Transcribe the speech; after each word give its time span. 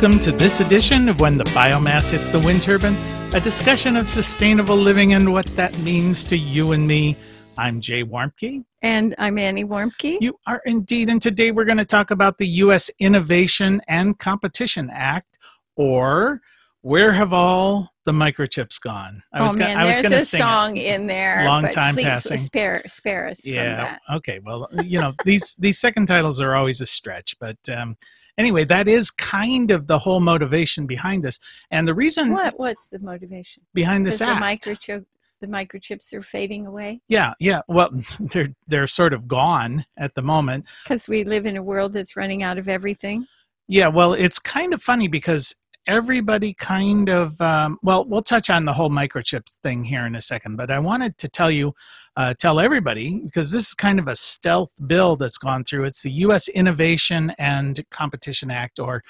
Welcome 0.00 0.20
to 0.20 0.32
this 0.32 0.60
edition 0.60 1.10
of 1.10 1.20
When 1.20 1.36
the 1.36 1.44
Biomass 1.44 2.10
Hits 2.10 2.30
the 2.30 2.38
Wind 2.38 2.62
Turbine, 2.62 2.96
a 3.34 3.40
discussion 3.40 3.98
of 3.98 4.08
sustainable 4.08 4.74
living 4.74 5.12
and 5.12 5.30
what 5.30 5.44
that 5.56 5.78
means 5.80 6.24
to 6.24 6.38
you 6.38 6.72
and 6.72 6.88
me. 6.88 7.16
I'm 7.58 7.82
Jay 7.82 8.02
Warmke. 8.02 8.64
And 8.80 9.14
I'm 9.18 9.36
Annie 9.36 9.66
Warmke. 9.66 10.16
You 10.22 10.38
are 10.46 10.62
indeed. 10.64 11.10
And 11.10 11.20
today 11.20 11.50
we're 11.50 11.66
going 11.66 11.76
to 11.76 11.84
talk 11.84 12.12
about 12.12 12.38
the 12.38 12.46
U.S. 12.46 12.90
Innovation 12.98 13.82
and 13.88 14.18
Competition 14.18 14.88
Act, 14.90 15.38
or 15.76 16.40
Where 16.80 17.12
Have 17.12 17.34
All 17.34 17.92
the 18.06 18.12
Microchips 18.12 18.80
Gone? 18.80 19.22
I 19.34 19.42
was 19.42 19.54
oh, 19.54 19.58
man, 19.58 19.74
gonna, 19.74 19.84
I 19.84 19.86
was 19.86 20.00
there's 20.00 20.32
a 20.32 20.38
song 20.38 20.78
it. 20.78 20.94
in 20.94 21.08
there. 21.08 21.44
Long 21.44 21.68
time 21.68 21.92
please, 21.92 22.06
passing. 22.06 22.38
Spare, 22.38 22.82
spare 22.86 23.28
us 23.28 23.44
yeah. 23.44 23.98
Okay. 24.10 24.40
Well, 24.42 24.66
you 24.82 24.98
know, 24.98 25.12
these, 25.26 25.56
these 25.56 25.78
second 25.78 26.06
titles 26.06 26.40
are 26.40 26.56
always 26.56 26.80
a 26.80 26.86
stretch, 26.86 27.36
but 27.38 27.58
um, 27.70 27.98
anyway, 28.40 28.64
that 28.64 28.88
is 28.88 29.10
kind 29.10 29.70
of 29.70 29.86
the 29.86 29.98
whole 29.98 30.20
motivation 30.20 30.86
behind 30.86 31.22
this. 31.22 31.38
And 31.70 31.86
the 31.86 31.94
reason 31.94 32.32
what 32.32 32.58
what's 32.58 32.86
the 32.86 32.98
motivation 32.98 33.62
behind 33.74 34.06
this 34.06 34.20
act? 34.20 34.64
The 34.64 34.72
microchip 34.72 35.04
the 35.40 35.46
microchips 35.46 36.12
are 36.12 36.22
fading 36.22 36.66
away. 36.66 37.00
Yeah, 37.08 37.32
yeah. 37.38 37.60
Well, 37.68 37.90
they're 38.20 38.48
they're 38.66 38.86
sort 38.86 39.12
of 39.12 39.28
gone 39.28 39.84
at 39.98 40.14
the 40.14 40.22
moment 40.22 40.64
because 40.84 41.06
we 41.06 41.24
live 41.24 41.46
in 41.46 41.56
a 41.56 41.62
world 41.62 41.92
that's 41.92 42.16
running 42.16 42.42
out 42.42 42.58
of 42.58 42.68
everything. 42.68 43.26
Yeah, 43.68 43.86
well, 43.86 44.14
it's 44.14 44.40
kind 44.40 44.74
of 44.74 44.82
funny 44.82 45.06
because 45.06 45.54
everybody 45.86 46.52
kind 46.54 47.08
of 47.08 47.40
um, 47.40 47.78
well 47.82 48.04
we'll 48.04 48.22
touch 48.22 48.50
on 48.50 48.64
the 48.64 48.72
whole 48.72 48.90
microchip 48.90 49.46
thing 49.62 49.82
here 49.82 50.04
in 50.06 50.14
a 50.14 50.20
second 50.20 50.56
but 50.56 50.70
i 50.70 50.78
wanted 50.78 51.16
to 51.16 51.26
tell 51.26 51.50
you 51.50 51.72
uh, 52.16 52.34
tell 52.38 52.60
everybody 52.60 53.20
because 53.20 53.50
this 53.50 53.68
is 53.68 53.74
kind 53.74 53.98
of 53.98 54.08
a 54.08 54.16
stealth 54.16 54.72
bill 54.86 55.16
that's 55.16 55.38
gone 55.38 55.64
through 55.64 55.84
it's 55.84 56.02
the 56.02 56.10
us 56.10 56.48
innovation 56.48 57.32
and 57.38 57.84
competition 57.90 58.50
act 58.50 58.78
or 58.78 59.02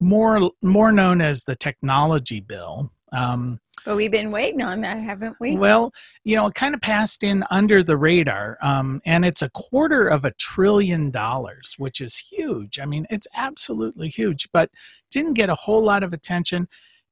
more 0.00 0.50
more 0.62 0.92
known 0.92 1.20
as 1.20 1.44
the 1.44 1.56
technology 1.56 2.40
bill 2.40 2.90
um, 3.12 3.60
but 3.84 3.96
we've 3.96 4.12
been 4.12 4.30
waiting 4.30 4.60
on 4.60 4.82
that, 4.82 4.98
haven't 5.00 5.36
we? 5.40 5.56
Well, 5.56 5.94
you 6.22 6.36
know, 6.36 6.48
it 6.48 6.54
kind 6.54 6.74
of 6.74 6.80
passed 6.82 7.24
in 7.24 7.42
under 7.50 7.82
the 7.82 7.96
radar, 7.96 8.58
um, 8.60 9.00
and 9.06 9.24
it's 9.24 9.40
a 9.40 9.48
quarter 9.48 10.06
of 10.06 10.26
a 10.26 10.32
trillion 10.32 11.10
dollars, 11.10 11.74
which 11.78 12.02
is 12.02 12.18
huge. 12.18 12.78
I 12.78 12.84
mean, 12.84 13.06
it's 13.08 13.26
absolutely 13.34 14.10
huge, 14.10 14.48
but 14.52 14.70
didn't 15.10 15.34
get 15.34 15.48
a 15.48 15.54
whole 15.54 15.82
lot 15.82 16.02
of 16.02 16.12
attention. 16.12 16.68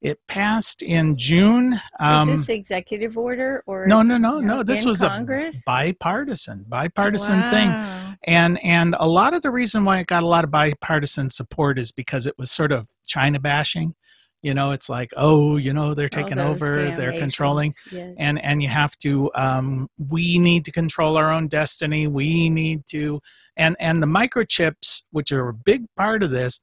It 0.06 0.24
passed 0.28 0.82
in 0.82 1.16
June. 1.16 1.80
Um, 1.98 2.28
is 2.28 2.46
this 2.46 2.48
executive 2.50 3.18
order 3.18 3.64
or 3.66 3.88
no? 3.88 4.02
No, 4.02 4.16
no, 4.16 4.38
no. 4.38 4.62
This 4.62 4.84
was 4.84 5.00
Congress? 5.00 5.56
a 5.56 5.62
bipartisan, 5.66 6.64
bipartisan 6.68 7.40
wow. 7.40 7.50
thing, 7.50 8.16
and 8.22 8.62
and 8.62 8.94
a 9.00 9.08
lot 9.08 9.34
of 9.34 9.42
the 9.42 9.50
reason 9.50 9.84
why 9.84 9.98
it 9.98 10.06
got 10.06 10.22
a 10.22 10.26
lot 10.26 10.44
of 10.44 10.52
bipartisan 10.52 11.28
support 11.28 11.76
is 11.76 11.90
because 11.90 12.28
it 12.28 12.38
was 12.38 12.52
sort 12.52 12.70
of 12.70 12.88
China 13.08 13.40
bashing 13.40 13.96
you 14.42 14.54
know 14.54 14.70
it's 14.70 14.88
like 14.88 15.10
oh 15.16 15.56
you 15.56 15.72
know 15.72 15.92
they're 15.92 16.08
taking 16.08 16.38
over 16.38 16.94
they're 16.96 17.18
controlling 17.18 17.72
yes. 17.90 18.14
and 18.18 18.40
and 18.44 18.62
you 18.62 18.68
have 18.68 18.94
to 18.98 19.30
um, 19.34 19.88
we 20.10 20.38
need 20.38 20.64
to 20.64 20.70
control 20.70 21.16
our 21.16 21.32
own 21.32 21.48
destiny 21.48 22.06
we 22.06 22.48
need 22.48 22.86
to 22.86 23.18
and 23.56 23.74
and 23.80 24.00
the 24.00 24.06
microchips 24.06 25.02
which 25.10 25.32
are 25.32 25.48
a 25.48 25.54
big 25.54 25.84
part 25.96 26.22
of 26.22 26.30
this 26.30 26.60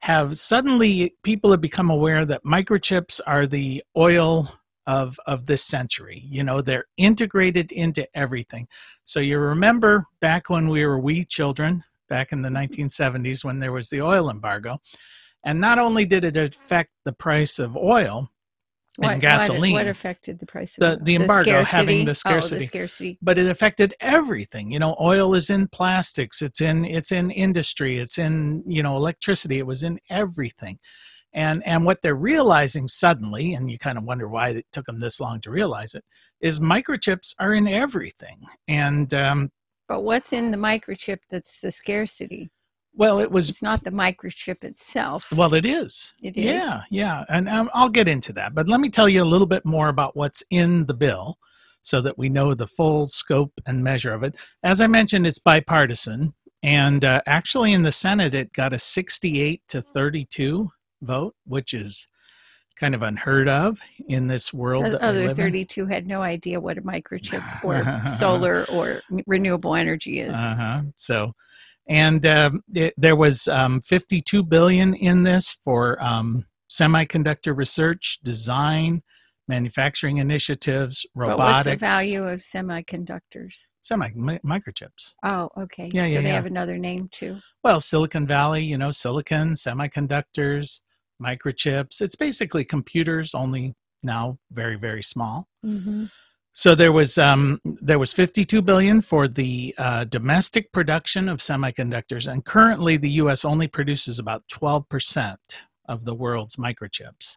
have 0.00 0.36
suddenly 0.38 1.14
people 1.22 1.50
have 1.50 1.60
become 1.60 1.90
aware 1.90 2.24
that 2.24 2.44
microchips 2.44 3.20
are 3.26 3.46
the 3.46 3.82
oil 3.96 4.50
of 4.86 5.18
of 5.26 5.46
this 5.46 5.62
century. 5.62 6.24
You 6.26 6.42
know 6.42 6.60
they're 6.60 6.86
integrated 6.96 7.70
into 7.72 8.06
everything. 8.16 8.66
So 9.04 9.20
you 9.20 9.38
remember 9.38 10.06
back 10.20 10.48
when 10.50 10.68
we 10.68 10.84
were 10.86 10.98
wee 10.98 11.24
children 11.24 11.84
back 12.08 12.32
in 12.32 12.42
the 12.42 12.48
1970s 12.48 13.44
when 13.44 13.60
there 13.60 13.72
was 13.72 13.88
the 13.88 14.02
oil 14.02 14.30
embargo 14.30 14.78
and 15.44 15.60
not 15.60 15.78
only 15.78 16.04
did 16.04 16.24
it 16.24 16.36
affect 16.36 16.90
the 17.04 17.12
price 17.12 17.58
of 17.58 17.76
oil 17.76 18.28
what, 19.00 19.12
and 19.12 19.20
gasoline, 19.20 19.72
what, 19.72 19.80
what, 19.80 19.86
affected 19.88 20.38
the 20.38 20.46
price 20.46 20.76
of 20.76 20.98
the, 20.98 21.04
the 21.04 21.14
embargo, 21.16 21.58
the 21.58 21.64
having 21.64 22.04
the 22.04 22.14
scarcity. 22.14 22.56
Oh, 22.56 22.58
the 22.58 22.64
scarcity, 22.66 23.18
but 23.22 23.38
it 23.38 23.46
affected 23.46 23.94
everything. 24.00 24.70
You 24.70 24.78
know, 24.78 24.96
oil 25.00 25.34
is 25.34 25.50
in 25.50 25.68
plastics, 25.68 26.42
it's 26.42 26.60
in 26.60 26.84
it's 26.84 27.12
in 27.12 27.30
industry, 27.30 27.98
it's 27.98 28.18
in 28.18 28.62
you 28.66 28.82
know 28.82 28.96
electricity, 28.96 29.58
it 29.58 29.66
was 29.66 29.82
in 29.82 29.98
everything. 30.10 30.78
And 31.32 31.66
and 31.66 31.84
what 31.86 32.02
they're 32.02 32.14
realizing 32.14 32.88
suddenly, 32.88 33.54
and 33.54 33.70
you 33.70 33.78
kind 33.78 33.96
of 33.96 34.04
wonder 34.04 34.28
why 34.28 34.50
it 34.50 34.66
took 34.72 34.86
them 34.86 35.00
this 35.00 35.20
long 35.20 35.40
to 35.42 35.50
realize 35.50 35.94
it, 35.94 36.04
is 36.40 36.60
microchips 36.60 37.34
are 37.38 37.54
in 37.54 37.66
everything. 37.68 38.40
And 38.68 39.12
um, 39.14 39.50
but 39.88 40.02
what's 40.02 40.32
in 40.32 40.50
the 40.50 40.56
microchip 40.56 41.18
that's 41.30 41.60
the 41.60 41.72
scarcity? 41.72 42.50
Well, 42.94 43.18
it 43.18 43.30
was. 43.30 43.50
It's 43.50 43.62
not 43.62 43.84
the 43.84 43.90
microchip 43.90 44.64
itself. 44.64 45.30
Well, 45.32 45.54
it 45.54 45.64
is. 45.64 46.14
It 46.22 46.36
is. 46.36 46.44
Yeah, 46.44 46.82
yeah, 46.90 47.24
and 47.28 47.48
um, 47.48 47.70
I'll 47.72 47.88
get 47.88 48.08
into 48.08 48.32
that. 48.34 48.54
But 48.54 48.68
let 48.68 48.80
me 48.80 48.90
tell 48.90 49.08
you 49.08 49.22
a 49.22 49.24
little 49.24 49.46
bit 49.46 49.64
more 49.64 49.88
about 49.88 50.16
what's 50.16 50.42
in 50.50 50.86
the 50.86 50.94
bill, 50.94 51.38
so 51.82 52.00
that 52.00 52.18
we 52.18 52.28
know 52.28 52.54
the 52.54 52.66
full 52.66 53.06
scope 53.06 53.52
and 53.66 53.82
measure 53.82 54.12
of 54.12 54.22
it. 54.22 54.34
As 54.62 54.80
I 54.80 54.86
mentioned, 54.86 55.26
it's 55.26 55.38
bipartisan, 55.38 56.34
and 56.62 57.04
uh, 57.04 57.22
actually 57.26 57.72
in 57.72 57.82
the 57.82 57.92
Senate, 57.92 58.34
it 58.34 58.52
got 58.52 58.72
a 58.72 58.78
68 58.78 59.62
to 59.68 59.82
32 59.82 60.70
vote, 61.02 61.34
which 61.46 61.72
is 61.72 62.08
kind 62.80 62.94
of 62.94 63.02
unheard 63.02 63.48
of 63.48 63.78
in 64.08 64.26
this 64.26 64.52
world. 64.52 64.86
The 64.86 65.02
other 65.02 65.28
32 65.30 65.82
in. 65.82 65.88
had 65.88 66.06
no 66.06 66.22
idea 66.22 66.58
what 66.58 66.78
a 66.78 66.82
microchip 66.82 67.64
or 67.64 68.10
solar 68.16 68.64
or 68.70 69.02
renewable 69.26 69.74
energy 69.74 70.20
is. 70.20 70.32
Uh 70.32 70.54
huh. 70.58 70.82
So 70.96 71.34
and 71.90 72.24
um, 72.24 72.62
it, 72.72 72.94
there 72.96 73.16
was 73.16 73.48
um, 73.48 73.80
52 73.80 74.44
billion 74.44 74.94
in 74.94 75.24
this 75.24 75.56
for 75.64 76.00
um, 76.02 76.46
semiconductor 76.70 77.54
research, 77.54 78.20
design, 78.22 79.02
manufacturing 79.48 80.18
initiatives, 80.18 81.04
robotics. 81.16 81.38
But 81.38 81.52
what's 81.52 81.64
the 81.64 81.76
value 81.76 82.28
of 82.28 82.40
semiconductors? 82.40 83.66
Semi 83.82 84.10
microchips. 84.10 85.14
Oh, 85.24 85.48
okay. 85.58 85.90
Yeah, 85.92 86.06
yeah. 86.06 86.16
So 86.18 86.22
they 86.22 86.28
yeah. 86.28 86.34
have 86.34 86.46
another 86.46 86.78
name 86.78 87.08
too. 87.10 87.38
Well, 87.64 87.80
Silicon 87.80 88.24
Valley, 88.24 88.62
you 88.62 88.78
know, 88.78 88.92
silicon, 88.92 89.54
semiconductors, 89.54 90.82
microchips. 91.20 92.00
It's 92.00 92.14
basically 92.14 92.64
computers, 92.64 93.34
only 93.34 93.74
now 94.04 94.38
very, 94.52 94.76
very 94.76 95.02
small. 95.02 95.48
Mm-hmm. 95.66 96.04
So 96.52 96.74
there 96.74 96.92
was 96.92 97.16
um, 97.16 97.60
there 97.64 97.98
was 97.98 98.12
52 98.12 98.60
billion 98.62 99.00
for 99.00 99.28
the 99.28 99.74
uh, 99.78 100.04
domestic 100.04 100.72
production 100.72 101.28
of 101.28 101.38
semiconductors, 101.38 102.30
and 102.30 102.44
currently 102.44 102.96
the 102.96 103.10
U.S. 103.10 103.44
only 103.44 103.68
produces 103.68 104.18
about 104.18 104.42
12 104.48 104.88
percent 104.88 105.58
of 105.88 106.04
the 106.04 106.14
world's 106.14 106.56
microchips. 106.56 107.36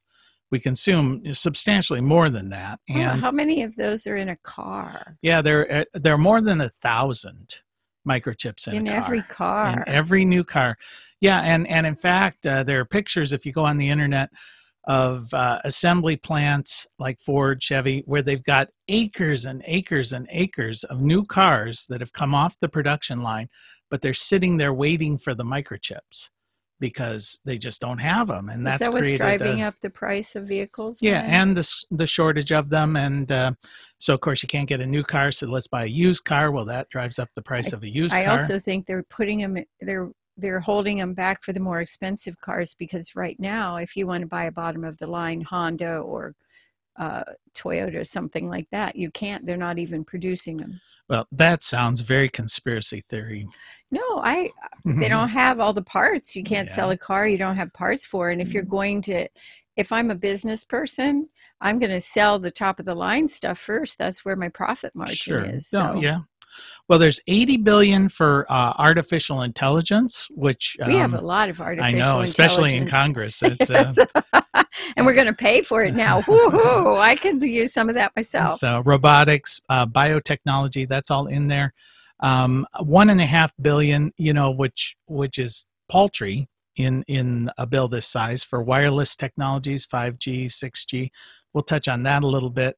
We 0.51 0.59
consume 0.59 1.33
substantially 1.33 2.01
more 2.01 2.29
than 2.29 2.49
that. 2.49 2.79
And 2.87 3.21
how 3.21 3.31
many 3.31 3.63
of 3.63 3.75
those 3.75 4.05
are 4.05 4.17
in 4.17 4.29
a 4.29 4.37
car? 4.37 5.17
Yeah, 5.21 5.41
there 5.41 5.71
uh, 5.71 5.85
there 5.93 6.13
are 6.13 6.19
more 6.19 6.41
than 6.41 6.61
a 6.61 6.69
thousand 6.69 7.61
microchips 8.07 8.67
in, 8.67 8.75
in 8.75 8.87
car. 8.87 8.95
every 8.95 9.21
car. 9.23 9.83
In 9.87 9.93
every 9.93 10.25
new 10.25 10.43
car. 10.43 10.77
Yeah, 11.21 11.39
and 11.41 11.67
and 11.67 11.85
in 11.85 11.95
fact, 11.95 12.47
uh, 12.47 12.63
there 12.63 12.79
are 12.79 12.85
pictures 12.85 13.31
if 13.31 13.45
you 13.45 13.53
go 13.53 13.63
on 13.63 13.77
the 13.77 13.89
internet 13.89 14.29
of 14.85 15.33
uh, 15.33 15.59
assembly 15.63 16.17
plants 16.17 16.85
like 16.99 17.19
Ford, 17.19 17.61
Chevy, 17.63 18.03
where 18.05 18.21
they've 18.21 18.43
got 18.43 18.69
acres 18.87 19.45
and 19.45 19.63
acres 19.65 20.11
and 20.11 20.27
acres 20.29 20.83
of 20.83 21.01
new 21.01 21.25
cars 21.25 21.85
that 21.89 22.01
have 22.01 22.13
come 22.13 22.35
off 22.35 22.59
the 22.59 22.69
production 22.69 23.21
line, 23.21 23.47
but 23.89 24.01
they're 24.01 24.13
sitting 24.13 24.57
there 24.57 24.73
waiting 24.73 25.17
for 25.17 25.33
the 25.33 25.43
microchips 25.43 26.29
because 26.79 27.39
they 27.45 27.57
just 27.57 27.79
don't 27.79 27.99
have 27.99 28.27
them, 28.27 28.49
and 28.49 28.67
that's 28.67 28.83
that 28.83 28.91
what's 28.91 29.13
driving 29.13 29.61
a, 29.61 29.67
up 29.67 29.79
the 29.79 29.89
price 29.89 30.35
of 30.35 30.45
vehicles. 30.45 30.97
Yeah, 31.01 31.21
and 31.21 31.55
the 31.55 31.85
the 31.91 32.05
shortage 32.05 32.51
of 32.51 32.69
them, 32.69 32.97
and 32.97 33.31
uh, 33.31 33.53
so 33.99 34.13
of 34.13 34.19
course 34.19 34.43
you 34.43 34.47
can't 34.47 34.67
get 34.67 34.81
a 34.81 34.85
new 34.85 35.01
car, 35.01 35.31
so 35.31 35.47
let's 35.47 35.67
buy 35.67 35.85
a 35.85 35.87
used 35.87 36.25
car. 36.25 36.51
Well, 36.51 36.65
that 36.65 36.89
drives 36.89 37.19
up 37.19 37.29
the 37.35 37.41
price 37.41 37.73
I, 37.73 37.77
of 37.77 37.83
a 37.83 37.89
used 37.89 38.13
I 38.13 38.25
car. 38.25 38.33
I 38.33 38.37
also 38.37 38.59
think 38.59 38.85
they're 38.85 39.03
putting 39.03 39.39
them. 39.39 39.63
They're 39.79 40.09
they're 40.37 40.59
holding 40.59 40.97
them 40.97 41.13
back 41.13 41.43
for 41.43 41.53
the 41.53 41.59
more 41.59 41.81
expensive 41.81 42.39
cars 42.41 42.75
because 42.77 43.15
right 43.15 43.39
now, 43.39 43.77
if 43.77 43.95
you 43.95 44.07
want 44.07 44.21
to 44.21 44.27
buy 44.27 44.45
a 44.45 44.51
bottom 44.51 44.83
of 44.83 44.97
the 44.97 45.07
line 45.07 45.41
Honda 45.41 45.97
or 45.97 46.35
uh, 46.97 47.23
Toyota 47.55 48.01
or 48.01 48.05
something 48.05 48.49
like 48.49 48.67
that, 48.71 48.95
you 48.95 49.11
can't. 49.11 49.45
They're 49.45 49.57
not 49.57 49.79
even 49.79 50.03
producing 50.03 50.57
them. 50.57 50.79
Well, 51.09 51.25
that 51.31 51.61
sounds 51.61 52.01
very 52.01 52.29
conspiracy 52.29 53.03
theory. 53.09 53.47
No, 53.91 54.01
I. 54.23 54.49
they 54.85 55.09
don't 55.09 55.27
have 55.43 55.59
all 55.59 55.73
the 55.73 55.83
parts. 55.83 56.35
You 56.35 56.43
can't 56.43 56.69
yeah. 56.69 56.75
sell 56.75 56.91
a 56.91 56.97
car 56.97 57.27
you 57.27 57.37
don't 57.37 57.55
have 57.55 57.73
parts 57.73 58.05
for. 58.05 58.29
And 58.29 58.41
if 58.41 58.53
you're 58.53 58.63
mm-hmm. 58.63 58.71
going 58.71 59.01
to, 59.03 59.27
if 59.75 59.91
I'm 59.91 60.11
a 60.11 60.15
business 60.15 60.63
person, 60.63 61.29
I'm 61.61 61.79
going 61.79 61.91
to 61.91 62.01
sell 62.01 62.39
the 62.39 62.51
top 62.51 62.79
of 62.79 62.85
the 62.85 62.95
line 62.95 63.27
stuff 63.27 63.59
first. 63.59 63.97
That's 63.97 64.23
where 64.25 64.35
my 64.35 64.49
profit 64.49 64.93
margin 64.95 65.15
sure. 65.15 65.43
is. 65.43 65.67
So. 65.67 65.99
yeah, 66.01 66.19
well, 66.89 66.99
there's 66.99 67.19
80 67.27 67.57
billion 67.57 68.09
for 68.09 68.45
uh, 68.49 68.73
artificial 68.77 69.41
intelligence, 69.43 70.27
which 70.31 70.75
um, 70.81 70.89
we 70.89 70.95
have 70.95 71.13
a 71.13 71.19
um, 71.19 71.23
lot 71.23 71.49
of 71.49 71.61
artificial. 71.61 71.95
I 71.95 71.99
know, 71.99 72.21
especially 72.21 72.75
in 72.75 72.87
Congress. 72.87 73.41
It's, 73.53 73.69
uh, 73.69 73.93
and 74.97 75.05
we're 75.05 75.13
going 75.13 75.27
to 75.27 75.33
pay 75.33 75.61
for 75.61 75.83
it 75.83 75.93
now. 75.93 76.21
Woohoo! 76.23 76.97
I 76.97 77.15
can 77.15 77.41
use 77.41 77.73
some 77.73 77.89
of 77.89 77.95
that 77.95 78.11
myself. 78.15 78.57
So 78.57 78.81
robotics, 78.85 79.61
uh, 79.69 79.85
biotechnology, 79.85 80.87
that's 80.87 81.11
all 81.11 81.27
in 81.27 81.47
there. 81.47 81.73
Um, 82.19 82.65
one 82.79 83.09
and 83.09 83.21
a 83.21 83.25
half 83.25 83.53
billion, 83.61 84.11
you 84.17 84.33
know, 84.33 84.51
which 84.51 84.95
which 85.07 85.37
is 85.37 85.65
paltry 85.89 86.47
in 86.75 87.03
in 87.07 87.49
a 87.57 87.67
bill 87.67 87.87
this 87.87 88.07
size 88.07 88.43
for 88.43 88.61
wireless 88.61 89.15
technologies, 89.15 89.85
5G, 89.85 90.45
6G. 90.45 91.09
We'll 91.53 91.63
touch 91.63 91.87
on 91.87 92.03
that 92.03 92.23
a 92.23 92.27
little 92.27 92.49
bit. 92.49 92.77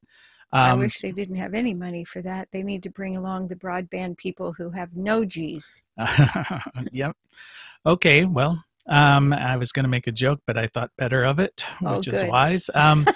Um, 0.56 0.70
I 0.70 0.74
wish 0.74 1.00
they 1.00 1.12
didn't 1.12 1.36
have 1.36 1.52
any 1.52 1.74
money 1.74 2.02
for 2.02 2.22
that. 2.22 2.48
They 2.50 2.62
need 2.62 2.82
to 2.84 2.90
bring 2.90 3.18
along 3.18 3.48
the 3.48 3.56
broadband 3.56 4.16
people 4.16 4.54
who 4.54 4.70
have 4.70 4.96
no 4.96 5.22
G's. 5.22 5.82
yep. 6.92 7.14
Okay. 7.84 8.24
Well, 8.24 8.64
um, 8.88 9.34
I 9.34 9.58
was 9.58 9.70
going 9.72 9.84
to 9.84 9.90
make 9.90 10.06
a 10.06 10.12
joke, 10.12 10.40
but 10.46 10.56
I 10.56 10.66
thought 10.68 10.90
better 10.96 11.24
of 11.24 11.40
it, 11.40 11.62
oh, 11.84 11.98
which 11.98 12.08
oh, 12.08 12.12
is 12.12 12.24
wise. 12.24 12.70
Um, 12.74 13.06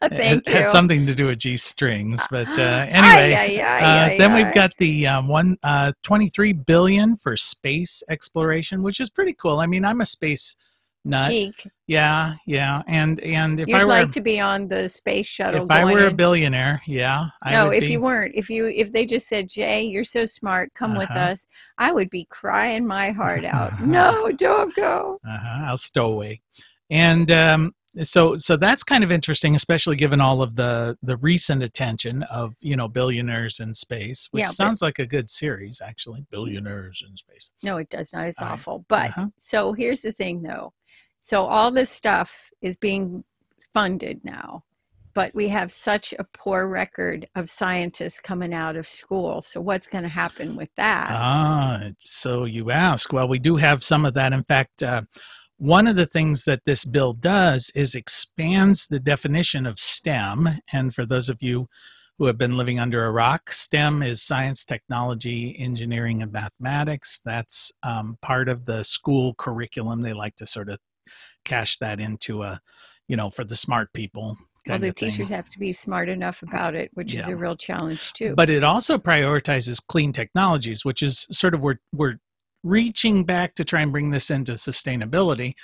Thank 0.00 0.46
it, 0.46 0.48
it 0.48 0.54
has 0.62 0.72
something 0.72 1.06
to 1.06 1.14
do 1.14 1.26
with 1.26 1.38
G 1.38 1.56
strings, 1.56 2.26
but 2.28 2.48
uh, 2.58 2.62
anyway. 2.88 3.34
Aye, 3.34 3.62
aye, 3.62 3.84
aye, 3.84 4.14
uh, 4.14 4.18
then 4.18 4.34
we've 4.34 4.52
got 4.52 4.76
the 4.78 5.06
um, 5.06 5.28
one 5.28 5.56
uh, 5.62 5.92
23 6.02 6.54
billion 6.54 7.16
for 7.16 7.36
space 7.36 8.02
exploration, 8.10 8.82
which 8.82 8.98
is 8.98 9.10
pretty 9.10 9.32
cool. 9.32 9.60
I 9.60 9.66
mean, 9.66 9.84
I'm 9.84 10.00
a 10.00 10.04
space 10.04 10.56
nut. 11.04 11.30
Geek. 11.30 11.66
Yeah, 11.86 12.34
yeah, 12.46 12.82
and 12.86 13.20
and 13.20 13.60
if 13.60 13.68
You'd 13.68 13.76
I 13.76 13.80
were 13.80 13.86
like 13.86 14.12
to 14.12 14.20
be 14.20 14.40
on 14.40 14.68
the 14.68 14.88
space 14.88 15.26
shuttle. 15.26 15.64
If 15.64 15.70
I 15.70 15.84
were 15.84 16.06
in. 16.06 16.12
a 16.12 16.14
billionaire, 16.14 16.80
yeah. 16.86 17.26
I 17.42 17.52
no, 17.52 17.70
if 17.70 17.82
be. 17.82 17.92
you 17.92 18.00
weren't, 18.00 18.34
if 18.34 18.48
you 18.48 18.66
if 18.66 18.92
they 18.92 19.04
just 19.04 19.28
said, 19.28 19.48
Jay, 19.48 19.82
you're 19.82 20.04
so 20.04 20.24
smart, 20.24 20.72
come 20.74 20.92
uh-huh. 20.92 21.00
with 21.00 21.10
us, 21.10 21.46
I 21.78 21.92
would 21.92 22.08
be 22.10 22.26
crying 22.30 22.86
my 22.86 23.10
heart 23.10 23.44
out. 23.44 23.80
no, 23.82 24.30
don't 24.32 24.74
go. 24.74 25.18
Uh-huh. 25.28 25.66
I'll 25.66 25.76
stow 25.76 26.12
away. 26.12 26.40
And 26.88 27.30
um, 27.30 27.72
so 28.00 28.36
so 28.36 28.56
that's 28.56 28.82
kind 28.82 29.04
of 29.04 29.12
interesting, 29.12 29.54
especially 29.54 29.96
given 29.96 30.20
all 30.20 30.40
of 30.40 30.56
the 30.56 30.96
the 31.02 31.16
recent 31.18 31.62
attention 31.62 32.22
of 32.24 32.54
you 32.60 32.76
know 32.76 32.88
billionaires 32.88 33.60
in 33.60 33.74
space, 33.74 34.28
which 34.30 34.42
yeah, 34.42 34.46
sounds 34.46 34.80
but, 34.80 34.86
like 34.86 34.98
a 34.98 35.06
good 35.06 35.28
series 35.28 35.82
actually. 35.84 36.24
Billionaires 36.30 37.04
in 37.06 37.16
space. 37.16 37.50
No, 37.62 37.76
it 37.76 37.90
does 37.90 38.12
not. 38.14 38.28
It's 38.28 38.40
awful. 38.40 38.86
But 38.88 39.10
uh-huh. 39.10 39.26
so 39.38 39.74
here's 39.74 40.00
the 40.00 40.12
thing, 40.12 40.42
though 40.42 40.72
so 41.22 41.44
all 41.44 41.70
this 41.70 41.88
stuff 41.88 42.50
is 42.60 42.76
being 42.76 43.22
funded 43.72 44.20
now, 44.24 44.64
but 45.14 45.32
we 45.34 45.48
have 45.48 45.72
such 45.72 46.12
a 46.18 46.24
poor 46.24 46.66
record 46.66 47.28
of 47.36 47.48
scientists 47.48 48.18
coming 48.20 48.52
out 48.52 48.76
of 48.76 48.88
school. 48.88 49.40
So 49.40 49.60
what's 49.60 49.86
going 49.86 50.02
to 50.02 50.10
happen 50.10 50.56
with 50.56 50.70
that? 50.76 51.08
Ah, 51.12 51.90
so 51.98 52.44
you 52.44 52.72
ask. 52.72 53.12
Well, 53.12 53.28
we 53.28 53.38
do 53.38 53.56
have 53.56 53.84
some 53.84 54.04
of 54.04 54.14
that. 54.14 54.32
In 54.32 54.42
fact, 54.42 54.82
uh, 54.82 55.02
one 55.58 55.86
of 55.86 55.94
the 55.94 56.06
things 56.06 56.44
that 56.44 56.62
this 56.66 56.84
bill 56.84 57.12
does 57.12 57.70
is 57.74 57.94
expands 57.94 58.88
the 58.88 58.98
definition 58.98 59.64
of 59.64 59.78
STEM. 59.78 60.48
And 60.72 60.92
for 60.92 61.06
those 61.06 61.28
of 61.28 61.40
you 61.40 61.68
who 62.18 62.26
have 62.26 62.36
been 62.36 62.56
living 62.56 62.80
under 62.80 63.06
a 63.06 63.12
rock, 63.12 63.52
STEM 63.52 64.02
is 64.02 64.22
science, 64.22 64.64
technology, 64.64 65.56
engineering, 65.56 66.20
and 66.20 66.32
mathematics. 66.32 67.20
That's 67.24 67.70
um, 67.84 68.18
part 68.22 68.48
of 68.48 68.64
the 68.64 68.82
school 68.82 69.34
curriculum. 69.34 70.02
They 70.02 70.12
like 70.12 70.34
to 70.36 70.46
sort 70.46 70.68
of 70.68 70.78
cash 71.44 71.78
that 71.78 72.00
into 72.00 72.42
a, 72.42 72.60
you 73.08 73.16
know, 73.16 73.30
for 73.30 73.44
the 73.44 73.56
smart 73.56 73.92
people. 73.92 74.36
Well, 74.66 74.78
the 74.78 74.92
teachers 74.92 75.28
have 75.28 75.48
to 75.50 75.58
be 75.58 75.72
smart 75.72 76.08
enough 76.08 76.42
about 76.42 76.74
it, 76.74 76.90
which 76.94 77.14
yeah. 77.14 77.22
is 77.22 77.28
a 77.28 77.36
real 77.36 77.56
challenge 77.56 78.12
too. 78.12 78.34
But 78.36 78.48
it 78.48 78.62
also 78.62 78.96
prioritizes 78.96 79.84
clean 79.84 80.12
technologies, 80.12 80.84
which 80.84 81.02
is 81.02 81.26
sort 81.32 81.54
of 81.54 81.60
we're 81.60 81.80
we're 81.92 82.18
reaching 82.62 83.24
back 83.24 83.54
to 83.56 83.64
try 83.64 83.80
and 83.80 83.90
bring 83.90 84.10
this 84.10 84.30
into 84.30 84.52
sustainability. 84.52 85.54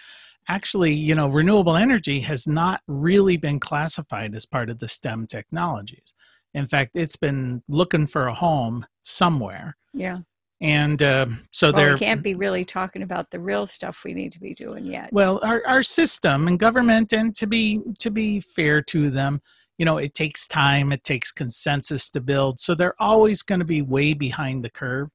Actually, 0.49 0.95
you 0.95 1.15
know, 1.15 1.29
renewable 1.29 1.77
energy 1.77 2.21
has 2.21 2.49
not 2.49 2.81
really 2.89 3.37
been 3.37 3.61
classified 3.61 4.35
as 4.35 4.47
part 4.47 4.69
of 4.69 4.81
the 4.81 4.89
STEM 4.89 5.27
technologies. 5.27 6.13
In 6.55 6.67
fact, 6.67 6.93
it's 6.95 7.17
been 7.17 7.63
looking 7.69 8.07
for 8.07 8.27
a 8.27 8.35
home 8.35 8.85
somewhere. 9.05 9.77
Yeah 9.93 10.19
and 10.61 11.03
uh, 11.03 11.27
so 11.53 11.69
well, 11.69 11.77
they're 11.77 11.93
we 11.95 11.99
can't 11.99 12.23
be 12.23 12.35
really 12.35 12.65
talking 12.65 13.03
about 13.03 13.31
the 13.31 13.39
real 13.39 13.67
stuff 13.67 14.03
we 14.05 14.13
need 14.13 14.33
to 14.33 14.41
be 14.41 14.55
doing 14.55 14.85
yet. 14.85 15.13
Well 15.13 15.41
our, 15.43 15.63
our 15.67 15.83
system 15.83 16.49
and 16.49 16.59
government 16.59 17.13
and 17.13 17.35
to 17.37 17.47
be 17.47 17.81
to 18.01 18.11
be 18.11 18.41
fair 18.41 18.83
to 18.83 19.11
them 19.11 19.41
you 19.77 19.85
know 19.85 19.99
it 19.99 20.15
takes 20.15 20.49
time 20.49 20.93
it 20.93 21.05
takes 21.05 21.31
consensus 21.31 22.11
to 22.11 22.21
build. 22.21 22.59
So 22.59 22.75
they're 22.75 23.01
always 23.01 23.43
going 23.43 23.61
to 23.61 23.65
be 23.65 23.83
way 23.83 24.15
behind 24.15 24.65
the 24.65 24.71
curve 24.71 25.09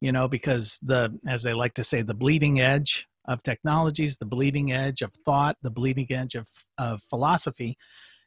you 0.00 0.12
know 0.12 0.28
because 0.28 0.78
the 0.82 1.18
as 1.26 1.42
they 1.42 1.52
like 1.52 1.74
to 1.74 1.84
say 1.84 2.02
the 2.02 2.14
bleeding 2.14 2.60
edge 2.60 3.06
of 3.26 3.42
technologies 3.42 4.16
the 4.16 4.26
bleeding 4.26 4.72
edge 4.72 5.00
of 5.00 5.12
thought 5.24 5.56
the 5.62 5.70
bleeding 5.70 6.08
edge 6.10 6.34
of, 6.34 6.48
of 6.76 7.00
philosophy 7.04 7.78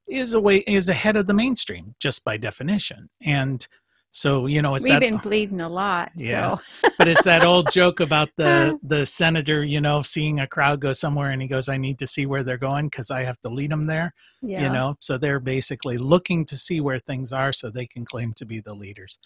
is 0.07 0.33
a 0.33 0.39
way 0.39 0.57
is 0.67 0.89
ahead 0.89 1.15
of 1.15 1.27
the 1.27 1.33
mainstream 1.33 1.95
just 1.99 2.23
by 2.23 2.37
definition. 2.37 3.09
And 3.23 3.67
so 4.15 4.45
you 4.45 4.61
know, 4.61 4.75
it's 4.75 4.85
we've 4.85 4.93
that, 4.93 5.01
been 5.01 5.17
bleeding 5.17 5.59
a 5.59 5.67
lot. 5.67 6.09
Yeah, 6.15 6.55
so. 6.55 6.89
but 6.97 7.09
it's 7.09 7.25
that 7.25 7.43
old 7.43 7.69
joke 7.69 7.99
about 7.99 8.29
the 8.37 8.79
the 8.83 9.05
senator, 9.05 9.61
you 9.61 9.81
know, 9.81 10.01
seeing 10.03 10.39
a 10.39 10.47
crowd 10.47 10.79
go 10.79 10.93
somewhere 10.93 11.31
and 11.31 11.41
he 11.41 11.49
goes, 11.49 11.67
"I 11.67 11.75
need 11.75 11.99
to 11.99 12.07
see 12.07 12.25
where 12.25 12.41
they're 12.41 12.57
going 12.57 12.87
because 12.87 13.11
I 13.11 13.23
have 13.23 13.41
to 13.41 13.49
lead 13.49 13.71
them 13.71 13.87
there." 13.87 14.13
Yeah. 14.41 14.63
You 14.63 14.69
know, 14.69 14.95
so 15.01 15.17
they're 15.17 15.41
basically 15.41 15.97
looking 15.97 16.45
to 16.45 16.55
see 16.55 16.79
where 16.79 16.97
things 16.97 17.33
are 17.33 17.51
so 17.51 17.69
they 17.69 17.87
can 17.87 18.05
claim 18.05 18.31
to 18.37 18.45
be 18.45 18.61
the 18.61 18.73
leaders. 18.73 19.19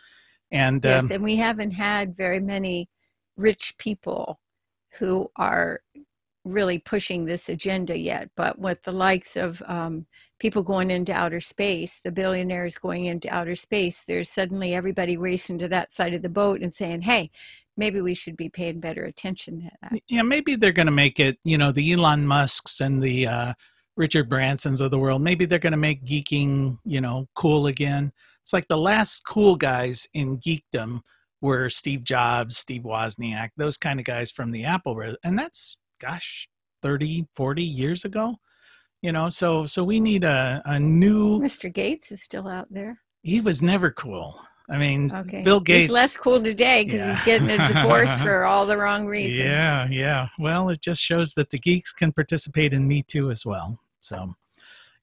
And 0.52 0.84
yes, 0.84 1.04
um, 1.04 1.12
and 1.12 1.24
we 1.24 1.36
haven't 1.36 1.72
had 1.72 2.18
very 2.18 2.40
many 2.40 2.90
rich 3.38 3.76
people 3.78 4.40
who 4.98 5.30
are 5.36 5.82
really 6.52 6.80
pushing 6.80 7.26
this 7.26 7.50
agenda 7.50 7.98
yet. 7.98 8.30
But 8.36 8.60
with 8.60 8.82
the 8.84 8.92
likes 8.92 9.36
of 9.36 9.62
um, 9.66 10.06
people 10.40 10.64
going 10.64 10.92
into 10.92 11.14
outer 11.14 11.40
space, 11.40 12.00
the 12.04 12.12
billionaires 12.12 12.78
going 12.78 13.06
into 13.06 13.30
outer 13.34 13.56
space, 13.56 14.04
there's 14.06 14.30
suddenly 14.30 14.74
everybody 14.74 15.18
racing 15.18 15.60
to 15.60 15.68
that 15.70 15.92
side 15.92 16.14
of 16.14 16.22
the 16.22 16.30
boat 16.30 16.62
and 16.62 16.74
saying, 16.74 17.02
hey, 17.02 17.32
maybe 17.78 18.02
we 18.02 18.14
should 18.14 18.38
be 18.38 18.50
paying 18.50 18.80
better 18.80 19.04
attention 19.04 19.62
to 19.62 19.70
that. 19.82 20.02
Yeah, 20.08 20.24
maybe 20.24 20.56
they're 20.56 20.72
going 20.72 20.86
to 20.88 20.92
make 20.92 21.20
it, 21.20 21.38
you 21.44 21.58
know, 21.58 21.72
the 21.72 21.94
Elon 21.94 22.26
Musks 22.26 22.82
and 22.82 23.02
the 23.02 23.28
uh, 23.28 23.54
Richard 24.00 24.30
Bransons 24.30 24.80
of 24.80 24.92
the 24.92 24.98
world, 24.98 25.22
maybe 25.22 25.46
they're 25.46 25.60
going 25.60 25.72
to 25.72 25.78
make 25.78 26.06
geeking, 26.06 26.78
you 26.86 27.02
know, 27.02 27.28
cool 27.36 27.68
again. 27.68 28.14
It's 28.42 28.54
like 28.54 28.68
the 28.70 28.78
last 28.78 29.24
cool 29.28 29.58
guys 29.58 30.08
in 30.14 30.40
geekdom 30.40 31.02
were 31.42 31.70
Steve 31.70 32.06
Jobs, 32.06 32.58
Steve 32.58 32.84
Wozniak, 32.84 33.50
those 33.58 33.78
kind 33.78 34.00
of 34.00 34.06
guys 34.06 34.32
from 34.32 34.52
the 34.52 34.64
Apple. 34.64 35.02
And 35.26 35.38
that's 35.38 35.78
gosh 36.00 36.48
30 36.82 37.28
40 37.36 37.64
years 37.64 38.06
ago? 38.06 38.36
You 39.02 39.12
know 39.12 39.30
so 39.30 39.66
so 39.66 39.84
we 39.84 40.00
need 40.00 40.24
a, 40.24 40.62
a 40.66 40.80
new 40.80 41.40
mr 41.40 41.74
gates 41.74 42.12
is 42.12 42.22
still 42.22 42.48
out 42.48 42.68
there. 42.70 43.00
He 43.24 43.42
was 43.42 43.62
never 43.62 43.92
cool. 43.92 44.40
I 44.70 44.78
mean 44.78 45.12
okay. 45.14 45.42
bill 45.42 45.60
gates 45.60 45.84
he's 45.84 45.92
less 45.92 46.16
cool 46.16 46.42
today 46.42 46.84
because 46.84 47.00
yeah. 47.00 47.16
he's 47.16 47.26
getting 47.26 47.50
a 47.50 47.66
divorce 47.66 48.16
for 48.22 48.44
all 48.44 48.66
the 48.66 48.78
wrong 48.78 49.06
reasons. 49.06 49.40
Yeah 49.40 49.88
yeah. 49.90 50.28
Well 50.38 50.70
it 50.70 50.82
just 50.82 51.02
shows 51.02 51.34
that 51.36 51.50
the 51.50 51.60
geeks 51.60 51.92
can 51.92 52.12
participate 52.12 52.74
in 52.74 52.88
me 52.88 53.04
too 53.04 53.32
as 53.32 53.46
well 53.46 53.80
so 54.02 54.36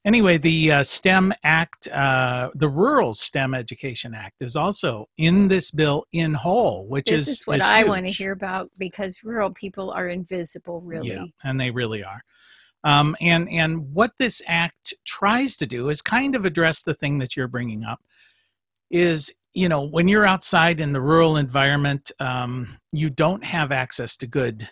anyway, 0.07 0.37
the 0.37 0.71
uh, 0.71 0.83
STEM 0.83 1.33
Act, 1.43 1.87
uh, 1.89 2.49
the 2.55 2.69
Rural 2.69 3.13
STEM 3.13 3.53
Education 3.53 4.15
Act, 4.15 4.41
is 4.41 4.55
also 4.55 5.07
in 5.17 5.49
this 5.49 5.69
bill 5.69 6.05
in 6.13 6.33
whole, 6.33 6.87
which 6.87 7.09
this 7.09 7.21
is, 7.21 7.27
is 7.27 7.47
what 7.47 7.59
is 7.59 7.65
I 7.65 7.83
want 7.83 8.05
to 8.05 8.11
hear 8.11 8.31
about 8.31 8.71
because 8.79 9.19
rural 9.23 9.51
people 9.51 9.91
are 9.91 10.07
invisible, 10.07 10.81
really. 10.81 11.09
Yeah, 11.09 11.25
and 11.43 11.59
they 11.59 11.69
really 11.69 12.03
are. 12.03 12.21
Um, 12.83 13.15
and 13.19 13.49
and 13.49 13.93
what 13.93 14.11
this 14.17 14.41
act 14.47 14.93
tries 15.05 15.57
to 15.57 15.65
do 15.67 15.89
is 15.89 16.01
kind 16.01 16.35
of 16.35 16.45
address 16.45 16.83
the 16.83 16.93
thing 16.93 17.17
that 17.19 17.35
you're 17.35 17.49
bringing 17.49 17.83
up. 17.83 17.99
Is 18.89 19.33
you 19.53 19.67
know 19.67 19.85
when 19.85 20.07
you're 20.07 20.25
outside 20.25 20.79
in 20.79 20.93
the 20.93 21.01
rural 21.01 21.35
environment, 21.35 22.11
um, 22.19 22.77
you 22.93 23.09
don't 23.09 23.43
have 23.43 23.73
access 23.73 24.15
to 24.17 24.27
good 24.27 24.69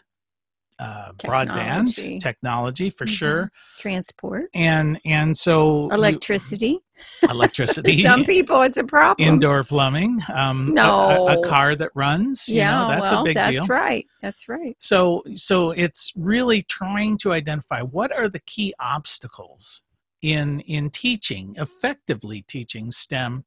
uh, 0.80 1.14
broadband 1.14 2.20
technology. 2.20 2.90
for 2.90 3.06
mm-hmm. 3.06 3.14
sure. 3.14 3.52
Transport. 3.78 4.46
And 4.54 5.00
and 5.06 5.36
so 5.38 5.90
electricity 5.90 6.80
you, 7.24 7.30
electricity. 7.30 8.04
Some 8.04 8.26
people 8.26 8.62
it's 8.62 8.78
a 8.78 8.84
problem. 8.84 9.28
Indoor 9.28 9.64
plumbing 9.64 10.22
um 10.34 10.74
no 10.74 11.28
a, 11.28 11.40
a, 11.40 11.44
car 11.44 11.76
that 11.76 11.92
runs 11.96 12.48
yeah 12.48 12.72
know, 12.72 12.88
that's 12.90 13.12
well, 13.12 13.22
a 13.22 13.24
big 13.24 13.36
that's 13.36 13.52
deal. 13.52 13.68
right. 13.68 14.06
That's 14.22 14.50
right. 14.50 14.76
So 14.80 15.24
so 15.36 15.72
it's 15.72 16.12
really 16.16 16.62
trying 16.62 17.18
to 17.20 17.34
identify 17.34 17.82
what 17.82 18.12
are 18.12 18.30
the 18.30 18.40
key 18.40 18.74
obstacles 18.80 19.84
in 20.22 20.60
in 20.62 20.90
teaching 20.90 21.56
effectively 21.58 22.44
teaching 22.48 22.92
stem 22.92 23.44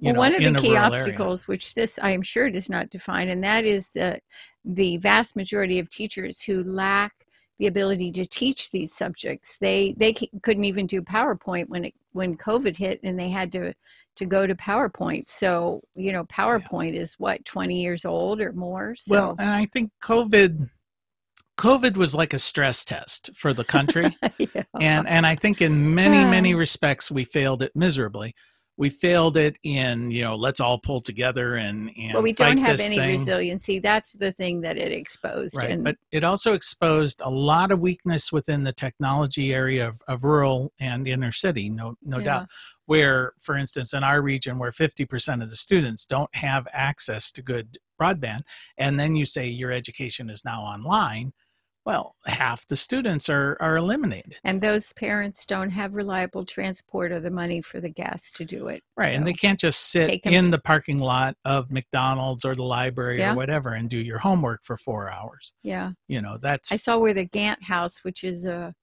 well, 0.00 0.12
know, 0.12 0.18
one 0.18 0.34
of 0.34 0.42
the 0.42 0.60
key 0.60 0.76
obstacles, 0.76 1.42
area. 1.42 1.54
which 1.54 1.74
this 1.74 1.98
I 2.02 2.10
am 2.10 2.22
sure 2.22 2.50
does 2.50 2.68
not 2.68 2.90
define, 2.90 3.28
and 3.28 3.42
that 3.44 3.64
is 3.64 3.90
that 3.90 4.22
the 4.64 4.98
vast 4.98 5.36
majority 5.36 5.78
of 5.78 5.88
teachers 5.88 6.40
who 6.40 6.62
lack 6.64 7.12
the 7.58 7.68
ability 7.68 8.12
to 8.12 8.26
teach 8.26 8.70
these 8.70 8.92
subjects, 8.92 9.56
they 9.58 9.94
they 9.96 10.12
couldn't 10.42 10.64
even 10.64 10.86
do 10.86 11.00
PowerPoint 11.00 11.68
when 11.68 11.86
it 11.86 11.94
when 12.12 12.36
COVID 12.36 12.76
hit, 12.76 13.00
and 13.02 13.18
they 13.18 13.30
had 13.30 13.50
to 13.52 13.72
to 14.16 14.26
go 14.26 14.46
to 14.46 14.54
PowerPoint. 14.54 15.30
So 15.30 15.80
you 15.94 16.12
know, 16.12 16.24
PowerPoint 16.24 16.94
yeah. 16.94 17.00
is 17.00 17.14
what 17.14 17.44
twenty 17.44 17.80
years 17.80 18.04
old 18.04 18.40
or 18.40 18.52
more. 18.52 18.94
So. 18.96 19.12
Well, 19.12 19.36
and 19.38 19.48
I 19.48 19.66
think 19.66 19.90
COVID 20.04 20.68
COVID 21.58 21.96
was 21.96 22.14
like 22.14 22.34
a 22.34 22.38
stress 22.38 22.84
test 22.84 23.30
for 23.34 23.54
the 23.54 23.64
country. 23.64 24.16
yeah. 24.38 24.64
And 24.78 25.08
and 25.08 25.26
I 25.26 25.36
think 25.36 25.62
in 25.62 25.94
many, 25.94 26.24
many 26.24 26.54
respects 26.66 27.10
we 27.10 27.24
failed 27.24 27.62
it 27.62 27.74
miserably. 27.74 28.34
We 28.78 28.90
failed 28.90 29.36
it 29.36 29.58
in 29.62 30.10
you 30.10 30.22
know 30.22 30.36
let's 30.36 30.60
all 30.60 30.78
pull 30.78 31.00
together 31.00 31.56
and 31.56 31.90
and 31.96 32.14
well 32.14 32.22
we 32.22 32.32
don't 32.32 32.58
have 32.58 32.80
any 32.80 32.96
thing. 32.96 33.18
resiliency 33.18 33.78
that's 33.78 34.12
the 34.12 34.32
thing 34.32 34.60
that 34.60 34.76
it 34.76 34.92
exposed 34.92 35.56
right 35.56 35.70
and 35.70 35.84
but 35.84 35.96
it 36.12 36.24
also 36.24 36.52
exposed 36.54 37.20
a 37.24 37.30
lot 37.30 37.70
of 37.70 37.80
weakness 37.80 38.30
within 38.32 38.62
the 38.64 38.72
technology 38.72 39.54
area 39.54 39.88
of, 39.88 40.00
of 40.08 40.24
rural 40.24 40.72
and 40.80 41.06
inner 41.08 41.32
city 41.32 41.68
no 41.68 41.96
no 42.02 42.18
Yeah. 42.18 42.24
doubt 42.24 42.48
where 42.86 43.32
for 43.40 43.56
instance 43.56 43.94
in 43.94 44.04
our 44.04 44.22
region 44.22 44.58
where 44.58 44.70
50% 44.70 45.42
of 45.42 45.50
the 45.50 45.56
students 45.56 46.06
don't 46.06 46.32
have 46.36 46.68
access 46.72 47.32
to 47.32 47.42
good 47.42 47.78
broadband 48.00 48.42
and 48.78 48.98
then 49.00 49.16
you 49.16 49.26
say 49.26 49.46
your 49.48 49.72
education 49.72 50.30
is 50.30 50.44
now 50.44 50.60
online 50.60 51.32
well 51.86 52.14
half 52.26 52.66
the 52.66 52.76
students 52.76 53.30
are 53.30 53.56
are 53.60 53.76
eliminated 53.76 54.36
and 54.44 54.60
those 54.60 54.92
parents 54.92 55.46
don't 55.46 55.70
have 55.70 55.94
reliable 55.94 56.44
transport 56.44 57.12
or 57.12 57.20
the 57.20 57.30
money 57.30 57.62
for 57.62 57.80
the 57.80 57.88
gas 57.88 58.30
to 58.30 58.44
do 58.44 58.68
it 58.68 58.82
Right, 58.98 59.14
and 59.14 59.26
they 59.26 59.32
can't 59.34 59.60
just 59.60 59.90
sit 59.90 60.20
in 60.24 60.50
the 60.50 60.58
parking 60.58 60.98
lot 60.98 61.36
of 61.44 61.70
McDonald's 61.70 62.44
or 62.44 62.54
the 62.54 62.62
library 62.64 63.20
Yeah. 63.20 63.32
or 63.32 63.36
whatever 63.36 63.70
and 63.74 63.88
do 63.88 63.98
your 63.98 64.18
homework 64.18 64.60
for 64.64 64.76
four 64.76 65.10
hours. 65.12 65.54
yeah 65.62 65.92
You 66.08 66.20
know, 66.22 66.36
that's 66.38 66.72
I 66.72 66.76
saw 66.76 66.98
where 66.98 67.14
the 67.14 67.24
Gant 67.24 67.62
House, 67.62 68.02
which 68.04 68.24
is 68.24 68.44
a 68.44 68.74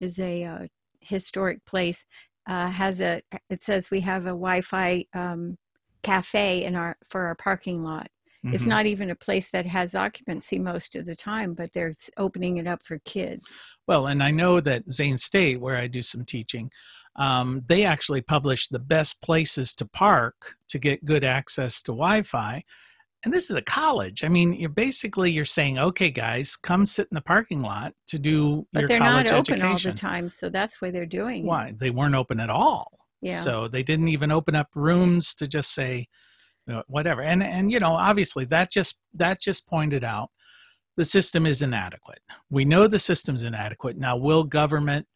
is 0.00 0.18
a 0.18 0.44
uh, 0.44 0.66
historic 1.00 1.64
place, 1.64 2.04
uh, 2.46 2.68
has 2.68 3.00
a. 3.00 3.22
It 3.48 3.62
says 3.62 3.90
we 3.90 4.00
have 4.00 4.24
a 4.24 4.36
Wi-Fi 4.36 5.06
um, 5.14 5.56
cafe 6.02 6.64
in 6.64 6.76
our 6.76 6.96
for 7.08 7.22
our 7.26 7.34
parking 7.34 7.82
lot. 7.82 8.08
It's 8.52 8.64
mhm. 8.64 8.68
not 8.68 8.86
even 8.86 9.10
a 9.10 9.14
place 9.14 9.50
that 9.50 9.66
has 9.66 9.94
occupancy 9.94 10.58
most 10.58 10.96
of 10.96 11.06
the 11.06 11.16
time, 11.16 11.54
but 11.54 11.72
they're 11.72 11.94
opening 12.18 12.58
it 12.58 12.66
up 12.66 12.84
for 12.84 12.98
kids. 13.00 13.50
well, 13.86 14.06
and 14.06 14.22
I 14.22 14.30
know 14.30 14.60
that 14.60 14.90
Zane 14.90 15.16
State, 15.16 15.60
where 15.60 15.76
I 15.76 15.86
do 15.86 16.02
some 16.02 16.24
teaching, 16.24 16.70
um, 17.16 17.62
they 17.68 17.84
actually 17.84 18.22
publish 18.22 18.68
the 18.68 18.78
best 18.78 19.20
places 19.22 19.74
to 19.76 19.86
park 19.86 20.34
to 20.68 20.78
get 20.78 21.04
good 21.04 21.22
access 21.24 21.80
to 21.82 21.92
Wi-Fi. 21.92 22.62
And 23.24 23.32
this 23.32 23.48
is 23.50 23.56
a 23.56 23.62
college. 23.62 24.22
I 24.24 24.28
mean, 24.28 24.52
you're 24.52 24.68
basically 24.68 25.30
you're 25.30 25.44
saying, 25.46 25.78
okay, 25.78 26.10
guys, 26.10 26.56
come 26.56 26.84
sit 26.84 27.08
in 27.10 27.14
the 27.14 27.22
parking 27.22 27.60
lot 27.60 27.94
to 28.08 28.18
do 28.18 28.66
But 28.72 28.80
your 28.80 28.88
they're 28.88 28.98
not 28.98 29.30
open 29.30 29.54
education. 29.54 29.90
all 29.90 29.94
the 29.94 29.98
time, 29.98 30.28
so 30.28 30.48
that's 30.50 30.82
why 30.82 30.90
they're 30.90 31.06
doing 31.06 31.46
Why 31.46 31.68
it. 31.68 31.78
they 31.78 31.90
weren't 31.90 32.14
open 32.14 32.40
at 32.40 32.50
all? 32.50 32.98
Yeah. 33.22 33.38
So 33.38 33.68
they 33.68 33.82
didn't 33.82 34.08
even 34.08 34.30
open 34.30 34.54
up 34.54 34.68
rooms 34.74 35.34
to 35.36 35.46
just 35.48 35.72
say, 35.72 36.08
you 36.66 36.74
know, 36.74 36.82
whatever. 36.86 37.22
And 37.22 37.42
and 37.42 37.70
you 37.70 37.80
know, 37.80 37.94
obviously 37.94 38.44
that 38.46 38.70
just 38.70 38.98
that 39.14 39.40
just 39.40 39.66
pointed 39.66 40.04
out 40.04 40.30
the 40.96 41.04
system 41.04 41.46
is 41.46 41.62
inadequate. 41.62 42.20
We 42.50 42.64
know 42.64 42.86
the 42.86 42.98
system's 42.98 43.42
inadequate. 43.42 43.98
Now, 43.98 44.16
will 44.16 44.44
government 44.44 45.06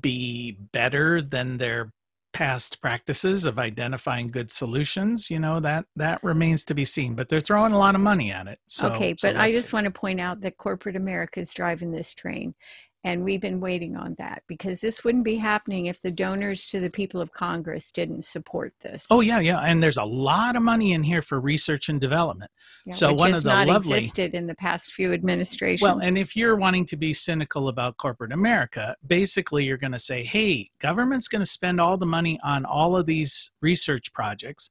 be 0.00 0.58
better 0.72 1.20
than 1.20 1.58
their 1.58 1.92
past 2.32 2.80
practices 2.80 3.44
of 3.44 3.58
identifying 3.58 4.30
good 4.30 4.50
solutions? 4.50 5.28
You 5.28 5.40
know, 5.40 5.58
that 5.60 5.86
that 5.96 6.22
remains 6.22 6.64
to 6.64 6.74
be 6.74 6.84
seen. 6.84 7.14
But 7.14 7.28
they're 7.28 7.40
throwing 7.40 7.72
a 7.72 7.78
lot 7.78 7.94
of 7.94 8.00
money 8.00 8.30
at 8.30 8.46
it. 8.46 8.58
So 8.68 8.88
okay, 8.88 9.14
so 9.18 9.28
but 9.28 9.40
I 9.40 9.50
just 9.50 9.72
want 9.72 9.84
to 9.84 9.90
point 9.90 10.20
out 10.20 10.40
that 10.42 10.56
corporate 10.56 10.96
America 10.96 11.40
is 11.40 11.52
driving 11.52 11.90
this 11.90 12.14
train. 12.14 12.54
And 13.02 13.24
we've 13.24 13.40
been 13.40 13.60
waiting 13.60 13.96
on 13.96 14.14
that 14.18 14.42
because 14.46 14.82
this 14.82 15.04
wouldn't 15.04 15.24
be 15.24 15.36
happening 15.36 15.86
if 15.86 16.02
the 16.02 16.10
donors 16.10 16.66
to 16.66 16.80
the 16.80 16.90
people 16.90 17.22
of 17.22 17.32
Congress 17.32 17.90
didn't 17.90 18.24
support 18.24 18.74
this. 18.82 19.06
Oh 19.10 19.22
yeah, 19.22 19.40
yeah, 19.40 19.60
and 19.60 19.82
there's 19.82 19.96
a 19.96 20.04
lot 20.04 20.54
of 20.54 20.62
money 20.62 20.92
in 20.92 21.02
here 21.02 21.22
for 21.22 21.40
research 21.40 21.88
and 21.88 21.98
development. 21.98 22.50
Yeah, 22.84 22.94
so 22.94 23.12
one 23.14 23.32
of 23.32 23.42
the 23.42 23.48
not 23.48 23.68
lovely- 23.68 23.96
existed 23.96 24.34
in 24.34 24.46
the 24.46 24.54
past 24.54 24.92
few 24.92 25.14
administrations. 25.14 25.80
Well, 25.80 26.00
and 26.00 26.18
if 26.18 26.36
you're 26.36 26.56
wanting 26.56 26.84
to 26.86 26.96
be 26.96 27.14
cynical 27.14 27.68
about 27.68 27.96
corporate 27.96 28.32
America, 28.32 28.94
basically 29.06 29.64
you're 29.64 29.78
going 29.78 29.92
to 29.92 29.98
say, 29.98 30.22
hey, 30.22 30.68
government's 30.78 31.28
going 31.28 31.40
to 31.40 31.50
spend 31.50 31.80
all 31.80 31.96
the 31.96 32.06
money 32.06 32.38
on 32.42 32.66
all 32.66 32.98
of 32.98 33.06
these 33.06 33.50
research 33.62 34.12
projects. 34.12 34.70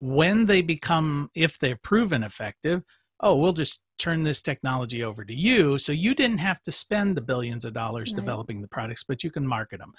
When 0.00 0.44
they 0.44 0.60
become, 0.60 1.30
if 1.34 1.58
they're 1.58 1.76
proven 1.82 2.22
effective, 2.22 2.82
oh, 3.20 3.36
we'll 3.36 3.52
just 3.52 3.82
turn 3.98 4.22
this 4.22 4.40
technology 4.42 5.02
over 5.02 5.24
to 5.24 5.34
you. 5.34 5.78
So 5.78 5.92
you 5.92 6.14
didn't 6.14 6.38
have 6.38 6.62
to 6.62 6.72
spend 6.72 7.16
the 7.16 7.20
billions 7.22 7.64
of 7.64 7.72
dollars 7.72 8.12
Right. 8.12 8.14
developing 8.14 8.60
the 8.62 8.68
products, 8.68 9.04
but 9.06 9.24
you 9.24 9.30
can 9.30 9.46
market 9.46 9.78
them. 9.80 9.92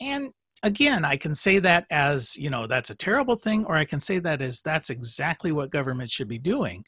And 0.00 0.30
again, 0.62 1.04
I 1.04 1.16
can 1.16 1.34
say 1.34 1.58
that 1.60 1.86
as, 1.90 2.36
you 2.36 2.50
know, 2.50 2.66
that's 2.66 2.90
a 2.90 2.94
terrible 2.94 3.36
thing, 3.36 3.64
or 3.64 3.76
I 3.76 3.84
can 3.84 4.00
say 4.00 4.18
that 4.20 4.42
as 4.42 4.60
that's 4.60 4.90
exactly 4.90 5.52
what 5.52 5.70
government 5.70 6.10
should 6.10 6.28
be 6.28 6.38
doing, 6.38 6.84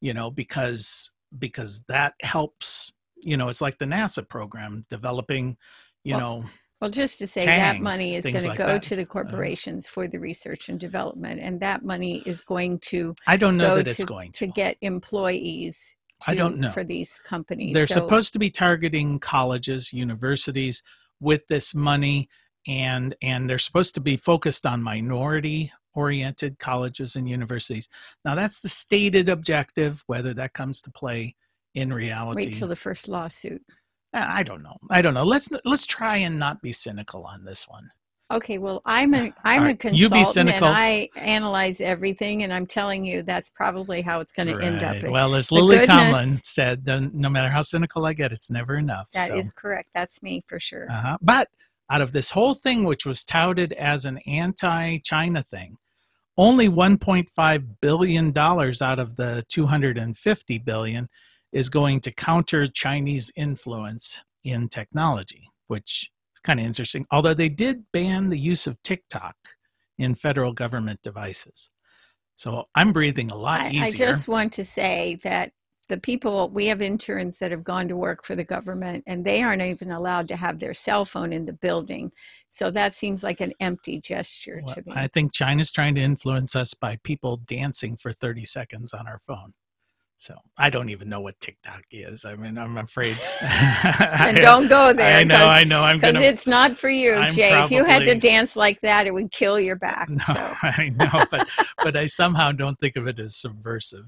you 0.00 0.14
know, 0.14 0.30
because 0.30 1.10
because 1.38 1.82
that 1.88 2.14
helps, 2.22 2.92
you 3.16 3.36
know, 3.36 3.48
it's 3.48 3.60
like 3.60 3.78
the 3.78 3.84
NASA 3.86 4.28
program 4.28 4.86
developing, 4.88 5.56
you 6.04 6.14
Well, 6.14 6.20
know, 6.20 6.44
well, 6.84 6.90
just 6.90 7.18
to 7.20 7.26
say 7.26 7.40
Tang, 7.40 7.58
that 7.58 7.80
money 7.80 8.14
is 8.14 8.24
going 8.24 8.34
like 8.34 8.52
to 8.52 8.58
go 8.58 8.66
that. 8.66 8.82
to 8.82 8.96
the 8.96 9.02
uh-huh. 9.02 9.10
corporations 9.10 9.86
for 9.86 10.06
the 10.06 10.18
research 10.18 10.68
and 10.68 10.78
development, 10.78 11.40
and 11.40 11.58
that 11.60 11.82
money 11.82 12.22
is 12.26 12.42
going 12.42 12.78
to 12.90 13.14
I 13.26 13.38
don't 13.38 13.56
know 13.56 13.76
that 13.76 13.88
it's 13.88 14.00
to, 14.00 14.06
going 14.06 14.32
to 14.32 14.46
to. 14.46 14.52
get 14.52 14.76
employees. 14.82 15.80
I 16.26 16.34
don't 16.34 16.58
know. 16.58 16.70
for 16.72 16.84
these 16.84 17.18
companies. 17.24 17.72
They're 17.72 17.86
So- 17.86 18.00
supposed 18.00 18.34
to 18.34 18.38
be 18.38 18.50
targeting 18.50 19.18
colleges, 19.18 19.94
universities 19.94 20.82
with 21.20 21.46
this 21.48 21.74
money 21.74 22.28
and 22.66 23.14
and 23.22 23.48
they're 23.48 23.58
supposed 23.58 23.94
to 23.94 24.00
be 24.02 24.18
focused 24.18 24.66
on 24.66 24.82
minority 24.82 25.72
oriented 25.94 26.58
colleges 26.58 27.16
and 27.16 27.26
universities. 27.26 27.88
Now 28.26 28.34
that's 28.34 28.60
the 28.60 28.68
stated 28.68 29.30
objective 29.30 30.02
whether 30.06 30.34
that 30.34 30.52
comes 30.52 30.82
to 30.82 30.90
play 30.90 31.34
in 31.74 31.92
reality. 31.92 32.46
Wait 32.46 32.54
till 32.54 32.68
the 32.68 32.76
first 32.76 33.08
lawsuit. 33.08 33.62
I 34.14 34.42
don't 34.42 34.62
know. 34.62 34.76
I 34.90 35.02
don't 35.02 35.14
know. 35.14 35.24
Let's 35.24 35.48
let's 35.64 35.86
try 35.86 36.18
and 36.18 36.38
not 36.38 36.62
be 36.62 36.72
cynical 36.72 37.24
on 37.24 37.44
this 37.44 37.66
one. 37.68 37.90
Okay, 38.32 38.58
well, 38.58 38.80
I'm 38.86 39.12
a 39.14 39.32
I'm 39.44 39.64
All 39.64 39.68
a 39.70 39.74
consultant 39.74 39.94
you 39.98 40.08
be 40.10 40.24
cynical. 40.24 40.68
and 40.68 40.76
I 40.76 41.08
analyze 41.16 41.80
everything, 41.80 42.42
and 42.44 42.52
I'm 42.54 42.66
telling 42.66 43.04
you 43.04 43.22
that's 43.22 43.50
probably 43.50 44.00
how 44.02 44.20
it's 44.20 44.32
going 44.32 44.48
to 44.48 44.58
end 44.64 44.82
up. 44.82 45.02
Right. 45.02 45.10
Well, 45.10 45.34
as 45.34 45.48
the 45.48 45.56
Lily 45.56 45.78
goodness- 45.78 45.96
Tomlin 45.96 46.40
said, 46.42 46.86
no 46.86 47.28
matter 47.28 47.50
how 47.50 47.62
cynical 47.62 48.06
I 48.06 48.12
get, 48.12 48.32
it's 48.32 48.50
never 48.50 48.76
enough. 48.76 49.10
That 49.12 49.36
is 49.36 49.46
So, 49.48 49.52
correct. 49.56 49.88
That's 49.94 50.22
me 50.22 50.42
for 50.46 50.58
sure. 50.58 50.90
uh-huh. 50.90 51.18
But 51.20 51.48
out 51.90 52.00
of 52.00 52.12
this 52.12 52.30
whole 52.30 52.54
thing, 52.54 52.84
which 52.84 53.04
was 53.04 53.24
touted 53.24 53.72
as 53.74 54.06
an 54.06 54.18
anti-China 54.26 55.42
thing, 55.50 55.76
only 56.38 56.68
1.5 56.68 57.66
billion 57.80 58.32
dollars 58.32 58.80
out 58.80 58.98
of 58.98 59.16
the 59.16 59.44
250 59.50 60.58
billion 60.58 61.08
is 61.54 61.68
going 61.70 62.00
to 62.00 62.12
counter 62.12 62.66
Chinese 62.66 63.32
influence 63.36 64.20
in 64.42 64.68
technology, 64.68 65.48
which 65.68 66.10
is 66.34 66.40
kind 66.40 66.60
of 66.60 66.66
interesting. 66.66 67.06
Although 67.10 67.32
they 67.32 67.48
did 67.48 67.84
ban 67.92 68.28
the 68.28 68.38
use 68.38 68.66
of 68.66 68.82
TikTok 68.82 69.36
in 69.96 70.14
federal 70.14 70.52
government 70.52 71.00
devices. 71.02 71.70
So 72.34 72.64
I'm 72.74 72.92
breathing 72.92 73.30
a 73.30 73.36
lot 73.36 73.60
I, 73.60 73.72
I 73.80 73.90
just 73.92 74.26
want 74.26 74.52
to 74.54 74.64
say 74.64 75.20
that 75.22 75.52
the 75.88 75.98
people 75.98 76.48
we 76.48 76.66
have 76.66 76.80
interns 76.80 77.38
that 77.38 77.52
have 77.52 77.62
gone 77.62 77.86
to 77.88 77.96
work 77.96 78.24
for 78.24 78.34
the 78.34 78.42
government, 78.42 79.04
and 79.06 79.24
they 79.24 79.42
aren't 79.42 79.62
even 79.62 79.92
allowed 79.92 80.26
to 80.28 80.36
have 80.36 80.58
their 80.58 80.74
cell 80.74 81.04
phone 81.04 81.32
in 81.32 81.44
the 81.44 81.52
building. 81.52 82.10
So 82.48 82.70
that 82.70 82.94
seems 82.94 83.22
like 83.22 83.40
an 83.40 83.52
empty 83.60 84.00
gesture 84.00 84.62
Well, 84.64 84.74
to 84.74 84.82
me. 84.86 84.92
I 84.96 85.08
think 85.08 85.32
China's 85.32 85.70
trying 85.70 85.94
to 85.96 86.00
influence 86.00 86.56
us 86.56 86.74
by 86.74 86.98
people 87.04 87.36
dancing 87.36 87.96
for 87.96 88.12
30 88.12 88.44
seconds 88.44 88.92
on 88.92 89.06
our 89.06 89.18
phone. 89.18 89.52
So 90.24 90.34
I 90.56 90.70
don't 90.70 90.88
even 90.88 91.10
know 91.10 91.20
what 91.20 91.38
TikTok 91.38 91.82
is. 91.90 92.24
I 92.24 92.34
mean, 92.34 92.56
I'm 92.56 92.78
afraid. 92.78 93.14
and 93.42 94.38
don't 94.38 94.68
go 94.68 94.94
there. 94.94 95.18
I 95.18 95.22
know, 95.22 95.34
I 95.34 95.64
know. 95.64 95.82
I'm 95.82 95.98
Because 95.98 96.16
it's 96.16 96.46
not 96.46 96.78
for 96.78 96.88
you, 96.88 97.16
I'm 97.16 97.30
Jay. 97.30 97.62
If 97.62 97.70
you 97.70 97.84
had 97.84 98.06
to 98.06 98.14
dance 98.14 98.56
like 98.56 98.80
that, 98.80 99.06
it 99.06 99.12
would 99.12 99.30
kill 99.32 99.60
your 99.60 99.76
back. 99.76 100.08
No, 100.08 100.24
So. 100.24 100.34
I 100.62 100.90
know, 100.96 101.26
but 101.30 101.46
but 101.82 101.94
I 101.94 102.06
somehow 102.06 102.52
don't 102.52 102.80
think 102.80 102.96
of 102.96 103.06
it 103.06 103.18
as 103.20 103.36
subversive. 103.36 104.06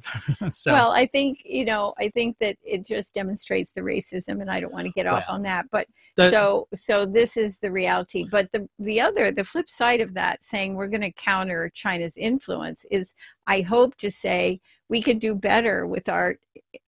so 0.53 0.73
Well, 0.73 0.93
I 0.93 1.05
think 1.05 1.41
you 1.45 1.67
know. 1.67 1.93
I 1.99 2.09
think 2.09 2.39
that 2.41 2.57
it 2.65 2.87
just 2.87 3.13
demonstrates 3.13 3.73
the 3.73 3.83
racism, 3.83 4.41
and 4.41 4.51
I 4.51 4.59
don't 4.59 4.73
want 4.73 4.87
to 4.87 4.93
get 4.93 5.07
off 5.07 5.25
Well, 5.29 5.37
on 5.37 5.43
that. 5.43 5.67
But 5.71 5.87
the- 6.17 6.31
so, 6.31 6.67
so 6.75 7.05
this 7.05 7.37
is 7.37 7.59
the 7.59 7.71
reality. 7.71 8.27
But 8.31 8.51
the 8.53 8.67
the 8.79 9.03
other, 9.03 9.31
the 9.33 9.45
flip 9.45 9.69
side 9.69 10.01
of 10.01 10.15
that, 10.15 10.43
saying 10.43 10.77
we're 10.77 10.89
going 10.89 11.03
to 11.03 11.13
counter 11.13 11.71
China's 11.75 12.17
influence, 12.17 12.87
is 12.91 13.15
I 13.47 13.61
hope 13.61 13.97
to 13.97 14.11
say 14.11 14.61
we 14.89 15.03
could 15.03 15.19
do 15.19 15.35
better 15.35 15.87
with 15.87 16.09
our 16.09 16.37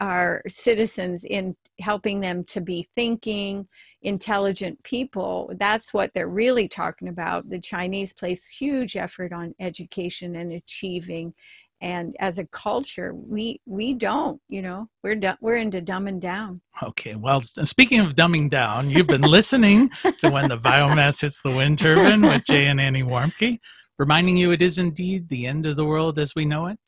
our 0.00 0.42
citizens 0.48 1.24
in 1.24 1.56
helping 1.80 2.20
them 2.20 2.44
to 2.44 2.60
be 2.60 2.88
thinking 2.94 3.66
intelligent 4.02 4.80
people 4.82 5.50
that's 5.58 5.92
what 5.94 6.12
they're 6.14 6.28
really 6.28 6.68
talking 6.68 7.08
about 7.08 7.48
the 7.48 7.58
chinese 7.58 8.12
place 8.12 8.46
huge 8.46 8.96
effort 8.96 9.32
on 9.32 9.54
education 9.60 10.36
and 10.36 10.52
achieving 10.52 11.32
and 11.80 12.16
as 12.18 12.38
a 12.38 12.46
culture 12.46 13.14
we 13.14 13.60
we 13.66 13.94
don't 13.94 14.40
you 14.48 14.62
know 14.62 14.88
we're 15.02 15.14
du- 15.14 15.38
we're 15.40 15.56
into 15.56 15.80
dumbing 15.80 16.20
down 16.20 16.60
okay. 16.82 17.14
Well, 17.14 17.40
speaking 17.40 18.00
of 18.00 18.14
dumbing 18.14 18.50
down, 18.50 18.90
you've 18.90 19.06
been 19.06 19.22
listening 19.22 19.90
to 20.18 20.30
when 20.30 20.48
the 20.48 20.58
biomass 20.58 21.20
hits 21.20 21.42
the 21.42 21.50
wind 21.50 21.78
turbine 21.78 22.22
with 22.22 22.44
Jay 22.44 22.66
and 22.66 22.80
Annie 22.80 23.02
Warmke, 23.02 23.58
reminding 23.98 24.36
you 24.36 24.52
it 24.52 24.62
is 24.62 24.78
indeed 24.78 25.28
the 25.28 25.46
end 25.46 25.66
of 25.66 25.76
the 25.76 25.84
world 25.84 26.18
as 26.18 26.34
we 26.34 26.44
know 26.44 26.66
it. 26.66 26.78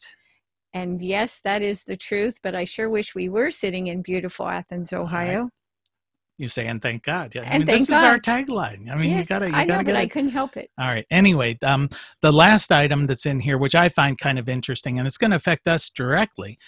And 0.74 1.02
yes 1.02 1.40
that 1.44 1.62
is 1.62 1.84
the 1.84 1.96
truth 1.96 2.38
but 2.42 2.54
i 2.54 2.64
sure 2.64 2.88
wish 2.90 3.14
we 3.14 3.28
were 3.28 3.50
sitting 3.50 3.88
in 3.88 4.02
beautiful 4.02 4.48
athens 4.48 4.92
ohio 4.92 5.48
You 6.38 6.48
say, 6.48 6.66
and 6.66 6.80
thank 6.80 7.02
God. 7.02 7.34
Yeah, 7.34 7.42
I 7.42 7.44
And 7.44 7.58
mean, 7.58 7.66
this 7.66 7.86
thank 7.88 7.98
is 7.98 8.04
our 8.04 8.18
tagline. 8.18 8.90
I 8.90 8.96
mean, 8.96 9.14
you 9.14 9.24
gotta, 9.24 9.48
you 9.48 9.54
I 9.54 9.64
know, 9.64 9.74
gotta 9.74 9.84
but 9.84 9.92
get 9.92 9.96
I 9.96 10.02
it. 10.04 10.10
couldn't 10.10 10.30
help 10.30 10.56
it. 10.56 10.70
All 10.78 10.86
right. 10.88 11.04
Anyway, 11.10 11.58
um, 11.62 11.90
the 12.22 12.32
last 12.32 12.72
item 12.72 13.06
that's 13.06 13.26
in 13.26 13.40
here, 13.40 13.58
which 13.58 13.74
I 13.74 13.90
find 13.90 14.16
kind 14.18 14.38
of 14.38 14.48
interesting, 14.48 14.98
and 14.98 15.06
it's 15.06 15.18
going 15.18 15.32
to 15.32 15.36
affect 15.36 15.68
us 15.68 15.90
directly, 15.90 16.58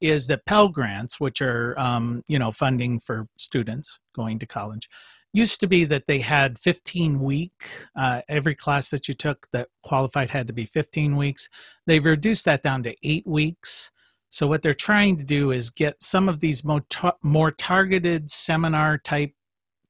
is 0.00 0.26
that 0.26 0.44
Pell 0.44 0.68
Grants, 0.68 1.20
which 1.20 1.40
are 1.40 1.78
um, 1.78 2.22
you 2.28 2.38
know 2.38 2.52
funding 2.52 3.00
for 3.00 3.26
students 3.38 3.98
going 4.14 4.38
to 4.40 4.46
college, 4.46 4.90
used 5.34 5.60
to 5.60 5.66
be 5.66 5.84
that 5.84 6.06
they 6.06 6.20
had 6.20 6.58
15 6.58 7.20
week. 7.20 7.68
Uh, 7.96 8.22
every 8.28 8.54
class 8.54 8.88
that 8.90 9.08
you 9.08 9.14
took 9.14 9.46
that 9.52 9.68
qualified 9.82 10.30
had 10.30 10.46
to 10.46 10.52
be 10.52 10.64
15 10.64 11.16
weeks. 11.16 11.48
They've 11.86 12.04
reduced 12.04 12.44
that 12.46 12.62
down 12.62 12.84
to 12.84 12.94
eight 13.02 13.26
weeks. 13.26 13.90
So 14.30 14.46
what 14.46 14.62
they're 14.62 14.72
trying 14.72 15.18
to 15.18 15.24
do 15.24 15.50
is 15.50 15.70
get 15.70 16.00
some 16.02 16.28
of 16.28 16.40
these 16.40 16.64
more, 16.64 16.82
tar- 16.88 17.16
more 17.22 17.50
targeted 17.50 18.30
seminar 18.30 18.96
type 18.98 19.32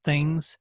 things 0.05 0.59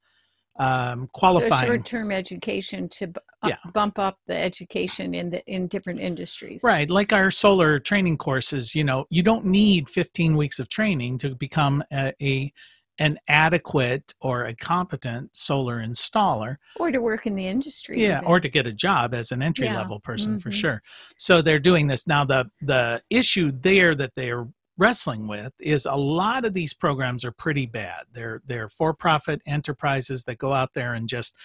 um, 0.60 1.10
So 1.20 1.40
short-term 1.50 2.12
education 2.12 2.88
to 2.90 3.08
b- 3.08 3.20
uh, 3.42 3.50
Yeah. 3.50 3.72
bump 3.74 3.98
up 3.98 4.20
the 4.28 4.38
education 4.38 5.16
in 5.16 5.32
the 5.32 5.44
in 5.48 5.68
different 5.68 6.00
industries. 6.00 6.62
Right, 6.64 6.90
like 6.90 7.12
our 7.12 7.32
solar 7.32 7.80
training 7.80 8.18
courses, 8.18 8.76
you 8.76 8.84
know, 8.84 9.06
you 9.10 9.24
don't 9.24 9.46
need 9.46 9.90
15 9.90 10.38
weeks 10.38 10.60
of 10.60 10.70
training 10.70 11.18
to 11.20 11.34
become 11.36 11.84
a, 11.92 12.14
a 12.22 12.54
an 13.00 13.18
adequate 13.28 14.14
or 14.22 14.46
a 14.46 14.56
competent 14.56 15.36
solar 15.36 15.80
installer. 15.84 16.58
Or 16.80 16.92
to 16.92 17.00
work 17.00 17.26
in 17.26 17.36
the 17.36 17.48
industry. 17.48 18.02
Yeah, 18.02 18.20
even. 18.20 18.26
or 18.26 18.40
to 18.40 18.50
get 18.50 18.68
a 18.68 18.74
job 18.74 19.14
as 19.14 19.32
an 19.32 19.42
entry 19.42 19.66
Yeah, 19.66 19.78
level 19.78 20.00
person 20.00 20.40
for 20.40 20.50
mhm. 20.50 20.54
sure. 20.54 20.84
So 21.18 21.42
they're 21.42 21.60
doing 21.60 21.88
this 21.88 22.08
now. 22.08 22.24
The 22.26 22.50
the 22.62 23.02
issue 23.10 23.52
there 23.52 23.96
that 23.96 24.12
they're 24.16 24.48
wrestling 24.78 25.28
with 25.28 25.54
is 25.60 25.86
a 25.86 25.96
lot 25.96 26.46
of 26.46 26.54
these 26.54 26.74
programs 26.74 27.24
are 27.26 27.32
pretty 27.32 27.66
bad. 27.66 28.06
They're 28.12 28.42
they're 28.46 28.70
for 28.70 28.94
profit 28.94 29.42
enterprises 29.46 30.24
that 30.26 30.38
go 30.38 30.54
out 30.54 30.74
there 30.74 30.94
and 30.94 31.08
just 31.08 31.36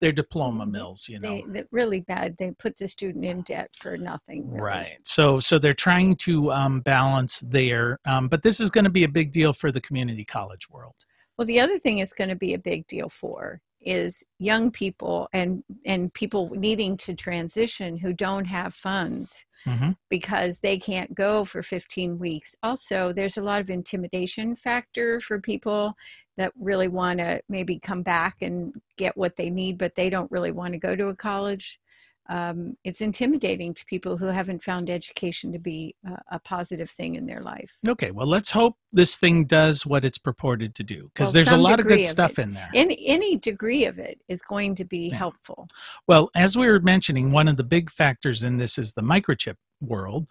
they're 0.00 0.12
diploma 0.12 0.66
mills, 0.66 1.08
you 1.08 1.18
know. 1.18 1.28
they, 1.28 1.44
they 1.48 1.64
really 1.70 2.00
bad. 2.00 2.36
They 2.38 2.50
put 2.52 2.76
the 2.76 2.88
student 2.88 3.24
in 3.24 3.42
debt 3.42 3.70
for 3.78 3.96
nothing. 3.96 4.50
really. 4.50 4.62
Right. 4.62 4.98
So 5.04 5.40
so 5.40 5.58
they're 5.58 5.74
trying 5.74 6.16
to 6.16 6.52
um, 6.52 6.80
balance 6.80 7.40
there, 7.40 7.98
um, 8.04 8.28
but 8.28 8.42
this 8.42 8.60
is 8.60 8.70
going 8.70 8.84
to 8.84 8.90
be 8.90 9.04
a 9.04 9.08
big 9.08 9.32
deal 9.32 9.52
for 9.52 9.72
the 9.72 9.80
community 9.80 10.24
college 10.24 10.68
world. 10.70 10.94
Well, 11.36 11.46
the 11.46 11.60
other 11.60 11.78
thing 11.78 11.98
it's 11.98 12.12
going 12.12 12.30
to 12.30 12.36
be 12.36 12.54
a 12.54 12.58
big 12.58 12.86
deal 12.86 13.08
for 13.08 13.60
is 13.86 14.22
young 14.38 14.70
people 14.70 15.28
and 15.32 15.62
and 15.86 16.12
people 16.12 16.50
needing 16.54 16.96
to 16.96 17.14
transition 17.14 17.96
who 17.96 18.12
don't 18.12 18.46
have 18.46 18.74
funds 18.74 19.46
hmm 19.64 19.92
because 20.08 20.58
they 20.58 20.78
can't 20.78 21.14
go 21.14 21.44
for 21.44 21.62
15 21.62 22.18
weeks. 22.18 22.54
Also, 22.62 23.12
there's 23.12 23.36
a 23.36 23.42
lot 23.42 23.60
of 23.60 23.70
intimidation 23.70 24.54
factor 24.54 25.20
for 25.20 25.40
people 25.40 25.94
that 26.36 26.52
really 26.58 26.88
want 26.88 27.18
to 27.18 27.40
maybe 27.48 27.78
come 27.80 28.02
back 28.02 28.36
and 28.40 28.72
get 28.96 29.16
what 29.16 29.36
they 29.36 29.50
need, 29.50 29.78
but 29.78 29.94
they 29.96 30.08
don't 30.08 30.30
really 30.30 30.52
want 30.52 30.72
to 30.74 30.78
go 30.78 30.94
to 30.94 31.08
a 31.08 31.16
college. 31.16 31.80
Um, 32.28 32.76
it's 32.84 33.00
intimidating 33.00 33.74
to 33.74 33.84
people 33.86 34.16
who 34.16 34.26
haven't 34.26 34.62
found 34.62 34.90
education 34.90 35.52
to 35.52 35.58
be 35.58 35.94
a, 36.06 36.18
a 36.32 36.38
positive 36.40 36.90
thing 36.90 37.14
in 37.14 37.26
their 37.26 37.40
life. 37.40 37.70
Okay. 37.86 38.10
Well, 38.10 38.26
let's 38.26 38.50
hope 38.50 38.76
this 38.92 39.16
thing 39.16 39.44
does 39.44 39.86
what 39.86 40.04
it's 40.04 40.18
purported 40.18 40.74
to 40.76 40.82
do 40.82 41.10
because 41.14 41.28
Well, 41.28 41.44
there's 41.44 41.56
a 41.56 41.56
lot 41.56 41.80
of 41.80 41.86
good 41.86 42.00
of 42.00 42.04
stuff 42.04 42.38
it. 42.38 42.42
in 42.42 42.54
there. 42.54 42.70
Any 42.74 43.06
any 43.06 43.36
degree 43.36 43.84
of 43.84 43.98
it 43.98 44.20
is 44.28 44.42
going 44.42 44.74
to 44.76 44.84
be 44.84 45.08
Yeah. 45.08 45.16
helpful. 45.16 45.68
Well, 46.08 46.30
as 46.34 46.56
we 46.56 46.66
were 46.66 46.80
mentioning, 46.80 47.32
one 47.32 47.48
of 47.48 47.56
the 47.56 47.64
big 47.64 47.90
factors 47.90 48.42
in 48.42 48.56
this 48.56 48.78
is 48.78 48.92
the 48.92 49.02
microchip 49.02 49.56
world. 49.80 50.26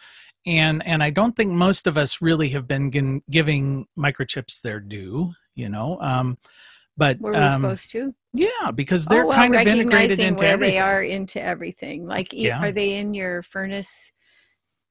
And 0.45 0.85
and 0.85 1.01
I 1.01 1.09
don't 1.09 1.35
think 1.35 1.51
most 1.51 1.87
of 1.87 1.97
us 1.97 2.21
really 2.21 2.49
have 2.49 2.67
been 2.67 2.91
gin, 2.91 3.21
giving 3.29 3.87
microchips 3.97 4.61
their 4.61 4.79
due, 4.79 5.33
you 5.55 5.69
know. 5.69 5.99
Um, 6.01 6.37
but 6.97 7.19
Were 7.19 7.31
we 7.31 7.37
um, 7.37 7.61
supposed 7.61 7.91
to? 7.91 8.13
Yeah, 8.36 8.72
because 8.72 9.06
they're 9.06 9.24
oh, 9.24 9.27
well, 9.27 9.38
kind 9.38 9.56
of 9.56 9.62
integrated 9.62 10.20
recognizing 10.20 10.27
into 10.27 10.44
where 10.44 10.54
everything. 10.54 10.74
they 10.74 10.80
are 10.80 11.04
into 11.04 11.42
everything. 11.42 12.06
Like, 12.08 12.34
Yeah. 12.34 12.62
are 12.62 12.71
they 12.71 12.93
in 12.95 13.13
your 13.13 13.41
furnace? 13.43 14.12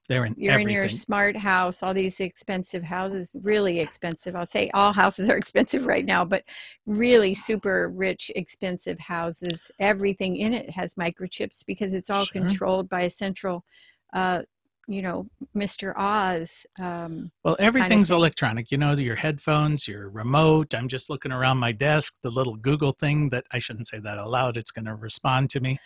They're 0.08 0.26
in 0.26 0.34
You're 0.36 0.52
everything. 0.52 0.68
in 0.68 0.74
your 0.74 0.88
smart 0.90 1.36
house. 1.36 1.82
All 1.82 1.94
these 1.94 2.20
expensive 2.20 2.82
houses, 2.82 3.34
really 3.42 3.80
expensive. 3.80 4.36
I'll 4.36 4.44
say 4.44 4.70
all 4.74 4.92
houses 4.92 5.28
are 5.30 5.36
expensive 5.42 5.86
right 5.86 6.04
now, 6.04 6.24
but 6.24 6.44
really 6.86 7.34
super 7.34 7.88
rich, 7.88 8.30
expensive 8.36 8.98
houses. 8.98 9.70
Everything 9.78 10.36
in 10.36 10.52
it 10.52 10.68
has 10.70 10.94
microchips 10.94 11.64
because 11.66 11.94
it's 11.94 12.10
all 12.10 12.24
Sure. 12.26 12.42
controlled 12.42 12.88
by 12.88 13.02
a 13.02 13.10
central, 13.10 13.64
uh, 14.12 14.42
you 14.86 15.02
know, 15.02 15.26
Mr. 15.56 15.94
Oz. 15.96 16.66
Um, 16.78 17.30
Well, 17.44 17.56
everything's 17.58 18.08
thing. 18.08 18.16
electronic. 18.16 18.70
You 18.70 18.78
know, 18.78 18.92
your 18.94 19.16
headphones, 19.16 19.88
your 19.88 20.08
remote. 20.10 20.74
I'm 20.74 20.88
just 20.88 21.08
looking 21.10 21.32
around 21.32 21.58
my 21.58 21.72
desk, 21.72 22.14
the 22.22 22.30
little 22.30 22.56
Google 22.56 22.92
thing 22.92 23.28
that 23.30 23.44
I 23.50 23.58
shouldn't 23.58 23.86
say 23.86 23.98
that 24.00 24.18
aloud. 24.18 24.56
It's 24.56 24.70
going 24.70 24.84
to 24.86 24.94
respond 24.94 25.50
to 25.50 25.60
me. 25.60 25.78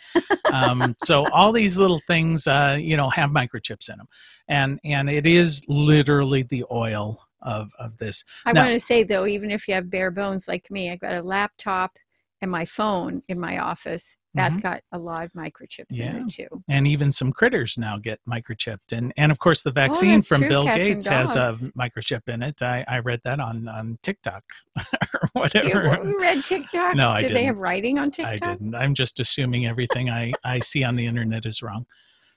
um, 0.51 0.95
so 1.03 1.29
all 1.31 1.51
these 1.51 1.77
little 1.77 1.99
things, 2.07 2.47
uh, 2.47 2.77
you 2.79 2.97
know, 2.97 3.09
have 3.09 3.29
microchips 3.29 3.89
in 3.89 3.97
them, 3.97 4.07
and 4.47 4.79
and 4.83 5.09
it 5.09 5.25
is 5.25 5.63
literally 5.67 6.43
the 6.43 6.65
oil 6.71 7.19
of 7.41 7.69
of 7.79 7.97
this. 7.97 8.23
I 8.45 8.51
Now- 8.51 8.63
want 8.63 8.73
to 8.73 8.79
say 8.79 9.03
though, 9.03 9.25
even 9.25 9.49
if 9.51 9.67
you 9.67 9.73
have 9.75 9.89
bare 9.89 10.11
bones 10.11 10.47
like 10.47 10.69
me, 10.69 10.91
i've 10.91 10.99
got 10.99 11.13
a 11.13 11.21
laptop 11.23 11.97
and 12.41 12.49
my 12.51 12.65
phone 12.65 13.21
in 13.27 13.39
my 13.39 13.59
office. 13.59 14.15
That's 14.35 14.57
got 14.57 14.81
a 14.91 14.99
lot 14.99 15.25
of 15.25 15.33
microchips 15.33 15.99
in 15.99 16.05
Mm-hmm. 16.05 16.17
Yeah. 16.17 16.23
it 16.23 16.29
too. 16.29 16.63
And 16.69 16.87
even 16.87 17.11
some 17.11 17.33
critters 17.33 17.77
now 17.79 17.97
get 17.97 18.19
microchipped, 18.29 18.91
and 18.93 19.11
and 19.17 19.31
of 19.31 19.39
course 19.39 19.63
the 19.63 19.71
vaccine 19.71 20.19
Oh, 20.19 20.21
from 20.21 20.41
true, 20.41 20.49
Bill 20.49 20.63
cats 20.65 20.77
Gates 20.77 21.07
has 21.07 21.35
a 21.35 21.57
microchip 21.77 22.21
in 22.29 22.43
it. 22.43 22.61
I, 22.61 22.85
I 22.87 22.99
read 22.99 23.21
that 23.23 23.39
on 23.39 23.67
on 23.67 23.97
TikTok 24.03 24.43
or 24.77 24.83
You, 25.23 25.29
whatever. 25.33 25.99
you 26.05 26.19
read 26.19 26.43
TikTok? 26.45 26.95
No, 26.95 27.09
I 27.09 27.23
Do 27.23 27.33
they 27.33 27.45
have 27.45 27.57
writing 27.57 27.97
on 27.97 28.11
TikTok? 28.11 28.33
I 28.43 28.51
didn't. 28.53 28.75
I'm 28.75 28.93
just 28.93 29.19
assuming 29.19 29.65
everything 29.65 30.09
I, 30.11 30.31
I 30.45 30.59
see 30.59 30.83
on 30.83 30.95
the 30.95 31.07
internet 31.07 31.45
is 31.47 31.61
wrong. 31.63 31.85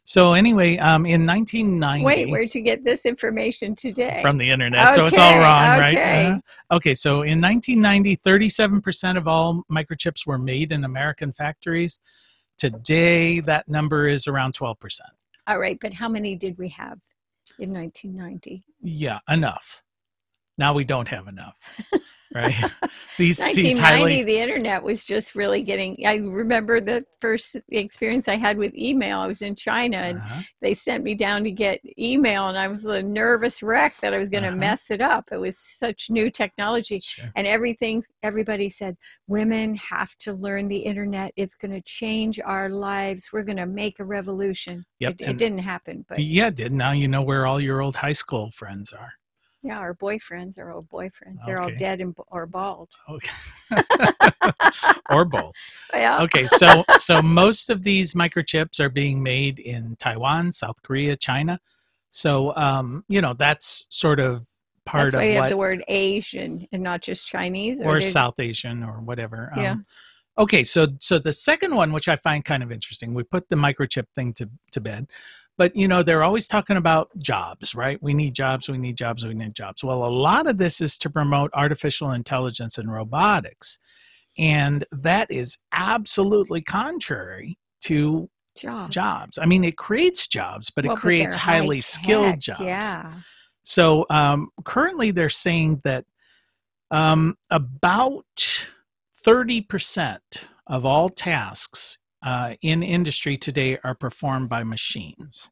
So 0.04 0.32
anyway, 0.32 0.78
um, 0.78 1.06
in 1.06 1.24
1990, 1.24 2.04
Wait, 2.04 2.28
where'd 2.28 2.52
you 2.54 2.60
get 2.60 2.84
this 2.84 3.06
information 3.06 3.76
today? 3.76 4.18
from 4.20 4.36
the 4.36 4.50
internet, 4.50 4.92
so 4.92 5.06
it's 5.06 5.16
all 5.16 5.30
Okay, 5.30 5.38
wrong, 5.38 5.78
right? 5.78 5.96
Uh-huh. 5.96 6.76
Okay, 6.76 6.92
so 6.92 7.22
in 7.22 7.40
1990, 7.40 8.16
37% 8.18 9.16
of 9.16 9.28
all 9.28 9.62
microchips 9.70 10.26
were 10.26 10.38
made 10.38 10.72
in 10.72 10.84
American 10.84 11.32
factories. 11.32 12.00
Today, 12.58 13.40
that 13.40 13.68
number 13.68 14.08
is 14.08 14.26
around 14.26 14.54
12%. 14.54 14.76
All 15.46 15.58
right, 15.58 15.78
but 15.80 15.92
how 15.92 16.08
many 16.08 16.34
did 16.34 16.58
we 16.58 16.68
have 16.70 16.98
in 17.60 17.72
1990? 17.72 18.64
Yeah, 18.82 19.20
enough. 19.28 19.82
Now 20.58 20.74
we 20.74 20.84
don't 20.84 21.08
have 21.08 21.28
enough, 21.28 21.56
right? 22.34 22.54
these 23.18 23.38
these 23.54 23.78
1990, 23.78 23.80
highly 23.80 24.22
the 24.22 24.38
internet 24.38 24.82
was 24.82 25.04
just 25.04 25.34
really 25.34 25.62
getting. 25.62 25.96
I 26.06 26.16
remember 26.16 26.80
the 26.80 27.04
first 27.20 27.56
experience 27.70 28.28
I 28.28 28.36
had 28.36 28.56
with 28.56 28.74
email. 28.74 29.18
I 29.20 29.26
was 29.26 29.42
in 29.42 29.54
China 29.54 29.98
and 29.98 30.18
Uh-huh. 30.18 30.40
they 30.60 30.74
sent 30.74 31.04
me 31.04 31.14
down 31.14 31.44
to 31.44 31.50
get 31.50 31.80
email, 31.98 32.48
and 32.48 32.58
I 32.58 32.68
was 32.68 32.84
a 32.86 33.02
nervous 33.02 33.62
wreck 33.62 33.94
that 34.02 34.14
I 34.14 34.18
was 34.18 34.28
going 34.28 34.42
to 34.44 34.48
Uh-huh. 34.50 34.56
mess 34.58 34.90
it 34.90 35.00
up. 35.00 35.28
It 35.32 35.36
was 35.38 35.58
such 35.58 36.10
new 36.10 36.30
technology. 36.30 37.00
Sure. 37.00 37.30
And 37.36 37.46
everything, 37.46 38.02
everybody 38.22 38.68
said, 38.68 38.96
women 39.26 39.74
have 39.76 40.14
to 40.18 40.32
learn 40.32 40.68
the 40.68 40.78
internet. 40.78 41.32
It's 41.36 41.54
going 41.54 41.72
to 41.72 41.80
change 41.82 42.40
our 42.44 42.68
lives. 42.68 43.30
We're 43.32 43.42
going 43.44 43.56
to 43.58 43.66
make 43.66 43.98
a 44.00 44.04
revolution. 44.04 44.84
Yep, 45.00 45.14
It, 45.20 45.28
it 45.30 45.38
didn't 45.38 45.58
happen, 45.58 46.04
but 46.08 46.18
Yeah, 46.20 46.48
it 46.48 46.54
did. 46.56 46.72
Now 46.72 46.92
you 46.92 47.08
know 47.08 47.22
where 47.22 47.46
all 47.46 47.60
your 47.60 47.80
old 47.80 47.96
high 47.96 48.12
school 48.12 48.50
friends 48.50 48.92
are. 48.92 49.12
Yeah, 49.62 49.78
our 49.78 49.94
boyfriends, 49.94 50.58
our 50.58 50.72
old 50.72 50.88
boyfriends, 50.88 51.38
they're 51.46 51.60
all 51.60 51.70
dead 51.78 52.00
and 52.00 52.14
or 52.28 52.46
bald. 52.46 52.88
Okay. 53.08 53.30
or 55.10 55.24
both. 55.24 55.54
Yeah. 55.94 56.22
Okay, 56.22 56.46
so 56.46 56.84
so 56.98 57.22
most 57.22 57.70
of 57.70 57.82
these 57.82 58.14
microchips 58.14 58.80
are 58.80 58.88
being 58.88 59.22
made 59.22 59.58
in 59.58 59.96
Taiwan, 59.96 60.50
South 60.50 60.82
Korea, 60.82 61.16
China. 61.16 61.60
So 62.10 62.54
um, 62.56 63.04
you 63.08 63.20
know, 63.20 63.34
that's 63.34 63.86
sort 63.90 64.18
of 64.20 64.46
part 64.84 65.04
That's 65.04 65.14
why 65.14 65.22
of 65.24 65.34
you 65.34 65.40
have 65.40 65.50
the 65.50 65.56
word 65.56 65.84
Asian 65.88 66.66
and 66.72 66.82
not 66.82 67.00
just 67.00 67.26
Chinese. 67.26 67.80
or 67.80 67.94
they- 67.94 68.00
South 68.00 68.40
Asian 68.40 68.82
or 68.82 69.00
whatever. 69.00 69.52
Yeah. 69.56 69.72
Um, 69.72 69.86
okay, 70.38 70.64
so 70.64 70.88
so 70.98 71.18
the 71.18 71.32
second 71.32 71.74
one, 71.74 71.92
which 71.92 72.08
I 72.08 72.16
find 72.16 72.44
kind 72.44 72.62
of 72.62 72.72
interesting, 72.72 73.14
we 73.14 73.22
put 73.22 73.48
the 73.48 73.56
microchip 73.56 74.06
thing 74.14 74.32
to 74.34 74.48
to 74.72 74.80
bed, 74.80 75.06
but 75.58 75.74
you 75.76 75.88
know 75.88 76.02
they're 76.02 76.24
always 76.24 76.48
talking 76.48 76.76
about 76.76 77.10
jobs, 77.18 77.74
right? 77.74 78.02
We 78.02 78.14
need 78.14 78.34
jobs, 78.34 78.68
we 78.68 78.78
need 78.78 78.96
jobs, 78.96 79.26
we 79.26 79.34
need 79.34 79.54
jobs. 79.54 79.84
Well, 79.84 80.04
a 80.04 80.08
lot 80.08 80.46
of 80.46 80.58
this 80.58 80.80
is 80.80 80.96
to 80.98 81.10
promote 81.10 81.50
artificial 81.54 82.12
intelligence 82.12 82.78
and 82.78 82.92
robotics, 82.92 83.78
and 84.38 84.84
that 84.92 85.30
is 85.30 85.58
absolutely 85.72 86.62
contrary 86.62 87.58
to 87.82 88.28
jobs. 88.56 88.94
jobs. 88.94 89.38
I 89.38 89.46
mean, 89.46 89.64
it 89.64 89.76
creates 89.76 90.26
jobs, 90.26 90.70
but 90.70 90.86
Well, 90.86 90.96
it 90.96 91.00
creates 91.00 91.34
they're 91.34 91.44
highly 91.44 91.76
high 91.76 91.80
skilled 91.80 92.40
jobs. 92.40 92.60
Yeah. 92.60 93.10
So 93.62 94.06
um, 94.10 94.50
currently, 94.64 95.10
they're 95.10 95.30
saying 95.30 95.82
that 95.84 96.04
um, 96.90 97.36
about 97.50 98.26
30% 99.24 100.18
of 100.66 100.84
all 100.84 101.08
tasks 101.08 101.98
uh, 102.24 102.54
in 102.62 102.82
industry 102.82 103.36
today 103.36 103.78
are 103.84 103.94
performed 103.94 104.48
by 104.48 104.62
machines. 104.62 105.50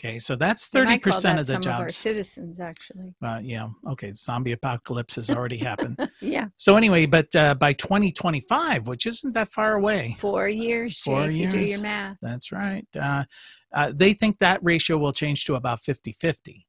Okay, 0.00 0.18
so 0.18 0.36
that's 0.36 0.68
They 0.68 0.80
thirty 0.80 0.90
might 0.90 1.02
call 1.02 1.12
percent 1.12 1.36
that 1.36 1.40
of 1.42 1.46
the 1.46 1.52
some 1.54 1.72
of 1.72 1.80
our 1.80 1.88
citizens, 1.88 2.60
actually. 2.60 3.14
Uh, 3.24 3.38
yeah, 3.42 3.68
okay, 3.88 4.12
zombie 4.12 4.52
apocalypse 4.52 5.14
has 5.16 5.30
already 5.30 5.56
happened. 5.56 5.96
yeah, 6.20 6.48
So 6.56 6.76
anyway, 6.76 7.06
but 7.06 7.34
uh, 7.34 7.54
by 7.54 7.72
2025, 7.72 8.86
which 8.86 9.06
isn't 9.06 9.32
that 9.32 9.52
far 9.52 9.74
away, 9.74 10.16
four 10.18 10.48
years, 10.48 11.00
Jay, 11.00 11.10
Four 11.10 11.24
if 11.28 11.36
you 11.36 11.48
do 11.48 11.58
your 11.58 11.80
math. 11.80 12.18
that's 12.20 12.52
right. 12.52 12.86
Uh, 13.00 13.24
uh, 13.72 13.92
they 13.94 14.12
think 14.12 14.38
that 14.40 14.60
ratio 14.62 14.98
will 14.98 15.12
change 15.12 15.44
to 15.46 15.54
about 15.54 15.80
50-50. 15.80 16.64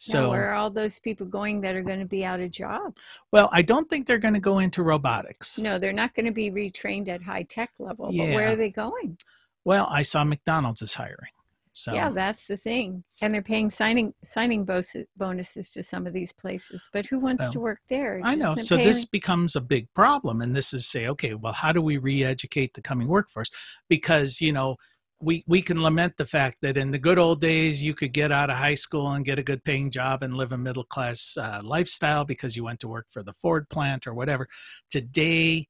So 0.00 0.12
So, 0.12 0.30
where 0.30 0.50
are 0.50 0.54
all 0.54 0.70
those 0.70 0.98
people 0.98 1.26
going 1.26 1.60
that 1.60 1.74
are 1.76 1.82
going 1.82 1.98
to 1.98 2.06
be 2.06 2.24
out 2.24 2.40
of 2.40 2.50
jobs? 2.50 3.02
well, 3.32 3.50
I 3.52 3.60
don't 3.60 3.88
think 3.90 4.06
they're 4.06 4.16
going 4.16 4.32
to 4.32 4.40
go 4.40 4.58
into 4.58 4.82
robotics. 4.82 5.58
No, 5.58 5.78
they're 5.78 5.92
not 5.92 6.14
going 6.14 6.24
to 6.24 6.32
be 6.32 6.50
retrained 6.50 7.08
at 7.08 7.22
high 7.22 7.42
tech 7.42 7.70
level. 7.78 8.08
Yeah. 8.10 8.26
But 8.28 8.34
where 8.34 8.48
are 8.52 8.56
they 8.56 8.70
going? 8.70 9.18
Well, 9.66 9.86
I 9.90 10.00
saw 10.00 10.24
McDonald's 10.24 10.80
is 10.80 10.94
hiring. 10.94 11.32
So 11.72 11.92
Yeah, 11.92 12.08
that's 12.08 12.46
the 12.46 12.56
thing. 12.56 13.04
And 13.20 13.32
they're 13.34 13.42
paying 13.42 13.70
signing 13.70 14.14
signing 14.24 14.64
bonuses 14.64 15.70
to 15.72 15.82
some 15.82 16.06
of 16.06 16.14
these 16.14 16.32
places. 16.32 16.88
But 16.94 17.04
who 17.04 17.18
wants 17.18 17.42
Well, 17.42 17.52
to 17.52 17.60
work 17.60 17.80
there? 17.90 18.22
I 18.24 18.36
know. 18.36 18.56
So 18.56 18.78
this 18.78 19.00
any- 19.00 19.08
becomes 19.12 19.54
a 19.54 19.60
big 19.60 19.86
problem. 19.94 20.40
And 20.40 20.56
this 20.56 20.72
is 20.72 20.86
say, 20.88 21.08
okay, 21.08 21.34
well, 21.34 21.52
how 21.52 21.72
do 21.72 21.82
we 21.82 21.98
re-educate 21.98 22.72
the 22.72 22.80
coming 22.80 23.06
workforce? 23.06 23.50
Because, 23.88 24.40
you 24.40 24.52
know, 24.52 24.76
we, 25.22 25.44
we 25.46 25.60
can 25.60 25.82
lament 25.82 26.16
the 26.16 26.26
fact 26.26 26.58
that 26.62 26.76
in 26.76 26.90
the 26.90 26.98
good 26.98 27.18
old 27.18 27.40
days, 27.40 27.82
you 27.82 27.94
could 27.94 28.12
get 28.12 28.32
out 28.32 28.50
of 28.50 28.56
high 28.56 28.74
school 28.74 29.08
and 29.10 29.24
get 29.24 29.38
a 29.38 29.42
good 29.42 29.62
paying 29.62 29.90
job 29.90 30.22
and 30.22 30.36
live 30.36 30.52
a 30.52 30.58
middle 30.58 30.84
class 30.84 31.36
uh, 31.38 31.60
lifestyle 31.62 32.24
because 32.24 32.56
you 32.56 32.64
went 32.64 32.80
to 32.80 32.88
work 32.88 33.06
for 33.10 33.22
the 33.22 33.34
Ford 33.34 33.68
plant 33.68 34.06
or 34.06 34.14
whatever. 34.14 34.48
Today, 34.88 35.68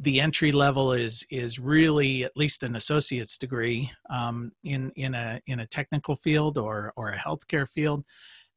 the 0.00 0.20
entry 0.20 0.52
level 0.52 0.92
is 0.92 1.26
is 1.30 1.58
really 1.58 2.24
at 2.24 2.36
least 2.36 2.62
an 2.62 2.76
associate's 2.76 3.36
degree 3.36 3.90
um, 4.10 4.52
in 4.62 4.90
in 4.94 5.14
a 5.14 5.40
in 5.46 5.60
a 5.60 5.66
technical 5.66 6.14
field 6.14 6.56
or 6.56 6.92
or 6.96 7.10
a 7.10 7.16
healthcare 7.16 7.68
field 7.68 8.04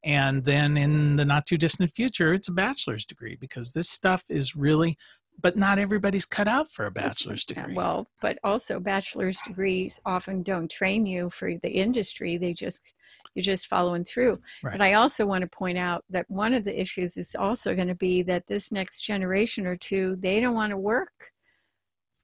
and 0.03 0.43
then 0.45 0.77
in 0.77 1.15
the 1.15 1.25
not 1.25 1.45
too 1.45 1.57
distant 1.57 1.91
future 1.95 2.33
it's 2.33 2.47
a 2.47 2.51
bachelor's 2.51 3.05
degree 3.05 3.35
because 3.39 3.71
this 3.71 3.89
stuff 3.89 4.23
is 4.29 4.55
really 4.55 4.97
but 5.39 5.57
not 5.57 5.79
everybody's 5.79 6.25
cut 6.25 6.47
out 6.47 6.71
for 6.71 6.85
a 6.85 6.91
bachelor's 6.91 7.45
degree 7.45 7.73
well, 7.73 8.07
but 8.21 8.37
also 8.43 8.79
bachelor's 8.79 9.39
degrees 9.41 9.99
often 10.05 10.43
don't 10.43 10.69
train 10.69 11.05
you 11.05 11.29
for 11.29 11.57
the 11.57 11.69
industry. 11.69 12.37
They 12.37 12.53
just 12.53 12.93
you're 13.35 13.43
just 13.43 13.67
following 13.67 14.03
through. 14.03 14.39
Right. 14.61 14.73
But 14.73 14.81
I 14.81 14.93
also 14.93 15.25
want 15.25 15.41
to 15.43 15.47
point 15.47 15.77
out 15.77 16.03
that 16.09 16.29
one 16.29 16.53
of 16.53 16.63
the 16.63 16.79
issues 16.79 17.17
is 17.17 17.35
also 17.35 17.75
going 17.75 17.87
to 17.87 17.95
be 17.95 18.21
that 18.23 18.45
this 18.47 18.71
next 18.71 19.01
generation 19.01 19.65
or 19.65 19.77
two, 19.77 20.17
they 20.19 20.39
don't 20.39 20.55
want 20.55 20.71
to 20.71 20.77
work 20.77 21.31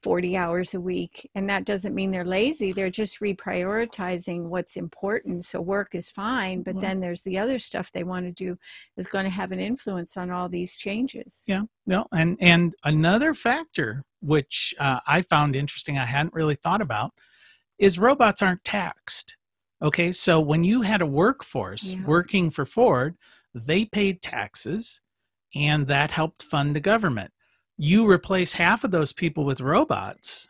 40 0.02 0.36
hours 0.36 0.74
a 0.74 0.80
week. 0.80 1.28
And 1.34 1.48
that 1.50 1.64
doesn't 1.64 1.94
mean 1.94 2.10
they're 2.10 2.24
lazy. 2.24 2.72
They're 2.72 2.90
just 2.90 3.20
reprioritizing 3.20 4.44
what's 4.44 4.76
important. 4.76 5.44
So 5.44 5.60
work 5.60 5.94
is 5.94 6.10
fine, 6.10 6.62
but 6.62 6.74
Well- 6.74 6.82
then 6.82 7.00
there's 7.00 7.22
the 7.22 7.38
other 7.38 7.58
stuff 7.58 7.90
they 7.92 8.04
want 8.04 8.26
to 8.26 8.32
do 8.32 8.56
is 8.96 9.08
going 9.08 9.24
to 9.24 9.30
have 9.30 9.52
an 9.52 9.58
influence 9.60 10.16
on 10.16 10.30
all 10.30 10.48
these 10.48 10.76
changes. 10.76 11.42
Yeah. 11.46 11.62
no 11.86 12.06
and 12.12 12.36
and 12.40 12.74
another 12.84 13.32
factor 13.34 14.04
which 14.20 14.74
uh, 14.78 15.00
i 15.06 15.22
found 15.22 15.56
interesting 15.56 15.96
i 15.96 16.04
hadn't 16.04 16.34
really 16.34 16.54
thought 16.54 16.82
about 16.82 17.12
is 17.78 17.98
robots 17.98 18.42
aren't 18.42 18.62
taxed 18.64 19.36
okay 19.80 20.12
so 20.12 20.38
when 20.40 20.64
you 20.64 20.82
had 20.82 21.00
a 21.00 21.06
workforce 21.06 21.94
Yeah. 21.94 22.04
working 22.04 22.50
for 22.50 22.64
ford 22.66 23.16
they 23.54 23.84
paid 23.86 24.20
taxes 24.20 25.00
and 25.54 25.86
that 25.86 26.10
helped 26.10 26.42
fund 26.42 26.76
the 26.76 26.80
government 26.80 27.32
you 27.78 28.08
replace 28.08 28.52
half 28.52 28.84
of 28.84 28.90
those 28.90 29.12
people 29.12 29.44
with 29.44 29.60
robots 29.60 30.48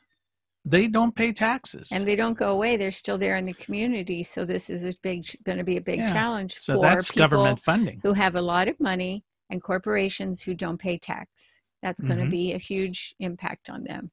they 0.64 0.86
don't 0.86 1.14
pay 1.14 1.32
taxes. 1.32 1.90
And 1.92 2.06
they 2.06 2.16
don't 2.16 2.36
go 2.36 2.50
away 2.50 2.76
they're 2.76 2.92
still 2.92 3.18
there 3.18 3.36
in 3.36 3.46
the 3.46 3.54
community. 3.54 4.22
So 4.22 4.44
this 4.44 4.68
is 4.68 4.84
a 4.84 4.92
big 5.02 5.24
going 5.44 5.58
to 5.58 5.64
be 5.64 5.76
a 5.78 5.80
big 5.80 6.00
Yeah. 6.00 6.12
challenge 6.12 6.58
so 6.58 6.74
for 6.74 6.82
that's 6.82 7.10
government 7.10 7.60
funding. 7.60 8.00
who 8.02 8.12
have 8.12 8.34
a 8.34 8.42
lot 8.42 8.68
of 8.68 8.78
money 8.78 9.24
and 9.50 9.62
corporations 9.62 10.42
who 10.42 10.54
don't 10.54 10.78
pay 10.78 10.98
tax. 10.98 11.60
That's 11.82 12.00
going 12.00 12.18
to 12.18 12.26
be 12.26 12.52
a 12.52 12.58
huge 12.58 13.14
impact 13.20 13.70
on 13.70 13.84
them. 13.84 14.10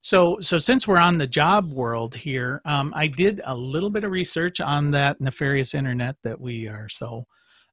So, 0.00 0.40
so 0.40 0.58
since 0.58 0.88
we're 0.88 0.98
on 0.98 1.18
the 1.18 1.28
job 1.28 1.72
world 1.72 2.16
here, 2.16 2.60
um, 2.64 2.92
I 2.96 3.06
did 3.06 3.40
a 3.44 3.54
little 3.54 3.90
bit 3.90 4.02
of 4.02 4.10
research 4.10 4.60
on 4.60 4.90
that 4.92 5.20
nefarious 5.20 5.74
internet 5.74 6.16
that 6.24 6.40
we 6.40 6.66
are 6.66 6.88
so 6.88 7.26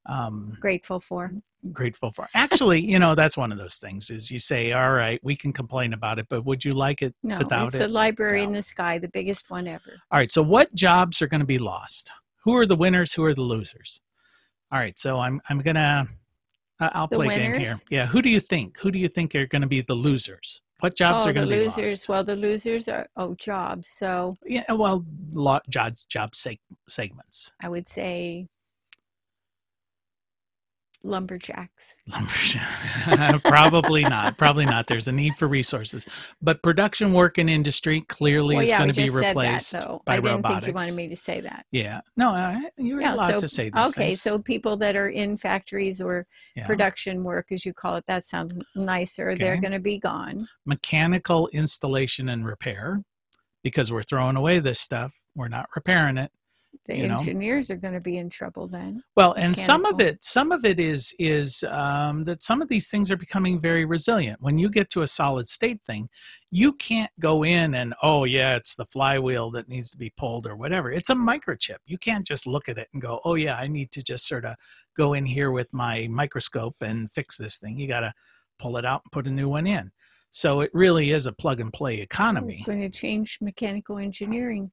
um, 0.05 0.55
grateful 0.59 0.99
for 0.99 1.31
grateful 1.73 2.11
for. 2.11 2.27
Actually, 2.33 2.79
you 2.81 2.99
know, 2.99 3.15
that's 3.15 3.37
one 3.37 3.51
of 3.51 3.57
those 3.57 3.77
things. 3.77 4.09
Is 4.09 4.31
you 4.31 4.39
say, 4.39 4.71
"All 4.71 4.91
right, 4.93 5.19
we 5.23 5.35
can 5.35 5.51
complain 5.53 5.93
about 5.93 6.19
it, 6.19 6.27
but 6.29 6.45
would 6.45 6.63
you 6.63 6.71
like 6.71 7.01
it 7.01 7.13
without 7.23 7.35
it? 7.35 7.39
no 7.39 7.45
without 7.45 7.67
it's 7.67 7.75
it?" 7.75 7.89
a 7.89 7.93
library 7.93 8.43
in 8.43 8.51
the 8.51 8.61
sky 8.61 8.97
the 8.97 9.09
biggest 9.09 9.49
one 9.49 9.67
ever 9.67 9.93
All 10.11 10.19
right. 10.19 10.31
So, 10.31 10.41
what 10.41 10.73
jobs 10.75 11.21
are 11.21 11.27
going 11.27 11.41
to 11.41 11.45
be 11.47 11.59
lost? 11.59 12.11
Who 12.43 12.55
are 12.55 12.65
the 12.65 12.75
winners? 12.75 13.13
Who 13.13 13.23
are 13.23 13.33
the 13.33 13.41
losers? 13.41 14.01
All 14.71 14.79
right. 14.79 14.97
So, 14.97 15.19
I'm 15.19 15.41
I'm 15.49 15.59
gonna 15.59 16.07
I- 16.79 16.91
I'll 16.93 17.07
The 17.07 17.17
play 17.17 17.35
a 17.35 17.37
game 17.37 17.53
here. 17.59 17.75
Yeah. 17.89 18.05
Who 18.05 18.21
do 18.21 18.29
you 18.29 18.39
think? 18.39 18.77
Who 18.79 18.89
do 18.91 18.99
you 18.99 19.09
think 19.09 19.35
are 19.35 19.47
going 19.47 19.61
to 19.63 19.67
be 19.67 19.81
the 19.81 19.95
losers? 19.95 20.61
What 20.79 20.95
jobs 20.95 21.25
oh 21.25 21.29
are 21.29 21.33
going 21.33 21.45
to 21.49 21.53
be 21.53 21.63
losers 21.65 21.89
lost? 21.89 22.09
well 22.09 22.23
the 22.23 22.37
losers 22.37 22.87
are 22.87 23.05
oh 23.17 23.35
jobs 23.35 23.89
so 23.89 24.33
Yeah. 24.45 24.63
Well, 24.71 25.03
lot 25.33 25.67
job 25.69 25.95
job 26.07 26.31
seg- 26.31 26.61
segments. 26.87 27.51
i 27.61 27.67
would 27.67 27.89
say 27.89 28.47
lumberjacks 31.03 31.95
Lumberjack. 32.07 33.41
Probably 33.43 34.03
not. 34.03 34.37
Probably 34.37 34.65
not. 34.65 34.87
There's 34.87 35.07
a 35.07 35.11
need 35.11 35.35
for 35.35 35.47
resources, 35.47 36.05
but 36.41 36.61
production 36.63 37.13
work 37.13 37.37
in 37.37 37.47
industry 37.47 38.01
clearly 38.09 38.55
well 38.55 38.65
is 38.65 38.73
going 38.73 38.87
to 38.89 38.93
be 38.93 39.09
replaced 39.09 39.71
that 39.73 39.87
by 40.05 40.13
i 40.13 40.15
didn't 40.19 40.35
robotics. 40.37 40.65
think 40.65 40.67
you 40.67 40.81
wanted 40.81 40.95
me 40.95 41.07
to 41.07 41.15
say 41.15 41.39
that 41.41 41.65
Yeah. 41.71 42.01
No, 42.17 42.31
I, 42.31 42.69
you're 42.77 43.01
Yeah, 43.01 43.13
allowed 43.15 43.31
so- 43.31 43.39
to 43.39 43.49
say 43.49 43.69
these 43.69 43.87
okay 43.89 44.07
things. 44.09 44.21
so 44.21 44.39
people 44.39 44.75
that 44.77 44.95
are 44.95 45.09
in 45.09 45.37
factories 45.37 46.01
or 46.01 46.25
Yeah. 46.55 46.65
production 46.65 47.23
work 47.23 47.47
as 47.51 47.65
you 47.65 47.73
call 47.73 47.95
it 47.95 48.03
that 48.07 48.25
sounds 48.25 48.57
nicer 48.75 49.35
they're 49.35 49.59
going 49.61 49.71
to 49.73 49.79
be 49.79 49.99
gone 49.99 50.47
Mechanical 50.65 51.47
installation 51.53 52.29
and 52.29 52.45
repair, 52.45 53.01
because 53.63 53.91
we're 53.91 54.03
throwing 54.03 54.35
away 54.35 54.59
this 54.59 54.79
stuff. 54.79 55.13
We're 55.35 55.47
not 55.49 55.67
repairing 55.75 56.17
it. 56.17 56.31
The 56.85 56.97
You 56.97 57.07
know? 57.07 57.15
engineers 57.15 57.71
are 57.71 57.75
going 57.75 57.93
to 57.93 57.99
be 57.99 58.17
in 58.17 58.29
trouble 58.29 58.67
then 58.67 59.01
Well, 59.15 59.33
and 59.33 59.55
some 59.55 59.85
of 59.85 59.99
it, 59.99 60.23
some 60.23 60.51
of 60.51 60.65
it 60.65 60.79
is 60.79 61.13
is 61.19 61.63
um, 61.69 62.23
that 62.25 62.41
some 62.41 62.61
of 62.61 62.67
these 62.67 62.87
things 62.87 63.11
are 63.11 63.17
becoming 63.17 63.59
very 63.59 63.85
resilient. 63.85 64.41
When 64.41 64.57
you 64.57 64.69
get 64.69 64.89
to 64.91 65.01
a 65.03 65.07
solid 65.07 65.47
state 65.47 65.81
thing, 65.85 66.09
you 66.51 66.73
can't 66.73 67.11
go 67.19 67.43
in 67.43 67.75
and 67.75 67.93
oh 68.01 68.23
yeah, 68.23 68.55
it's 68.55 68.75
the 68.75 68.85
flywheel 68.85 69.51
that 69.51 69.69
needs 69.69 69.91
to 69.91 69.97
be 69.97 70.11
pulled 70.17 70.47
or 70.47 70.55
whatever. 70.55 70.91
It's 70.91 71.09
a 71.09 71.15
microchip. 71.15 71.77
You 71.85 71.97
can't 71.97 72.25
just 72.25 72.47
look 72.47 72.69
at 72.69 72.77
it 72.77 72.87
and 72.93 73.01
go, 73.01 73.19
oh 73.23 73.35
yeah, 73.35 73.55
I 73.57 73.67
need 73.67 73.91
to 73.91 74.03
just 74.03 74.27
sort 74.27 74.45
of 74.45 74.55
go 74.97 75.13
in 75.13 75.25
here 75.25 75.51
with 75.51 75.71
my 75.71 76.07
microscope 76.09 76.75
and 76.81 77.11
fix 77.11 77.37
this 77.37 77.57
thing. 77.57 77.77
You 77.77 77.87
got 77.87 78.01
to 78.01 78.13
pull 78.57 78.77
it 78.77 78.85
out 78.85 79.01
and 79.05 79.11
put 79.11 79.27
a 79.27 79.31
new 79.31 79.47
one 79.49 79.67
in. 79.67 79.91
So 80.31 80.61
it 80.61 80.69
really 80.73 81.11
is 81.11 81.25
a 81.25 81.33
plug 81.33 81.59
and 81.59 81.73
play 81.73 81.99
economy. 81.99 82.55
it's 82.55 82.65
going 82.65 82.81
to 82.81 82.89
change 82.89 83.39
mechanical 83.41 83.97
engineering 83.97 84.71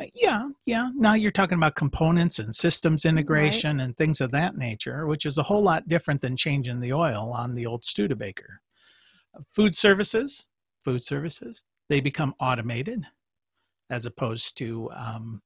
Uh, 0.00 0.04
Yeah, 0.14 0.48
yeah. 0.66 0.90
Now 0.94 1.14
you're 1.14 1.30
talking 1.30 1.56
about 1.56 1.74
components 1.74 2.38
and 2.38 2.54
systems 2.54 3.04
integration 3.04 3.80
and 3.80 3.96
things 3.96 4.20
of 4.20 4.30
that 4.32 4.56
nature, 4.56 5.06
which 5.06 5.26
is 5.26 5.38
a 5.38 5.42
whole 5.42 5.62
lot 5.62 5.88
different 5.88 6.20
than 6.20 6.36
changing 6.36 6.80
the 6.80 6.92
oil 6.92 7.32
on 7.32 7.54
the 7.54 7.66
old 7.66 7.84
Studebaker. 7.84 8.60
Food 9.52 9.74
services, 9.74 10.48
food 10.84 11.02
services, 11.02 11.62
they 11.88 12.00
become 12.00 12.34
automated 12.40 13.04
as 13.90 14.04
opposed 14.06 14.56
to, 14.58 14.90
um, 14.92 15.42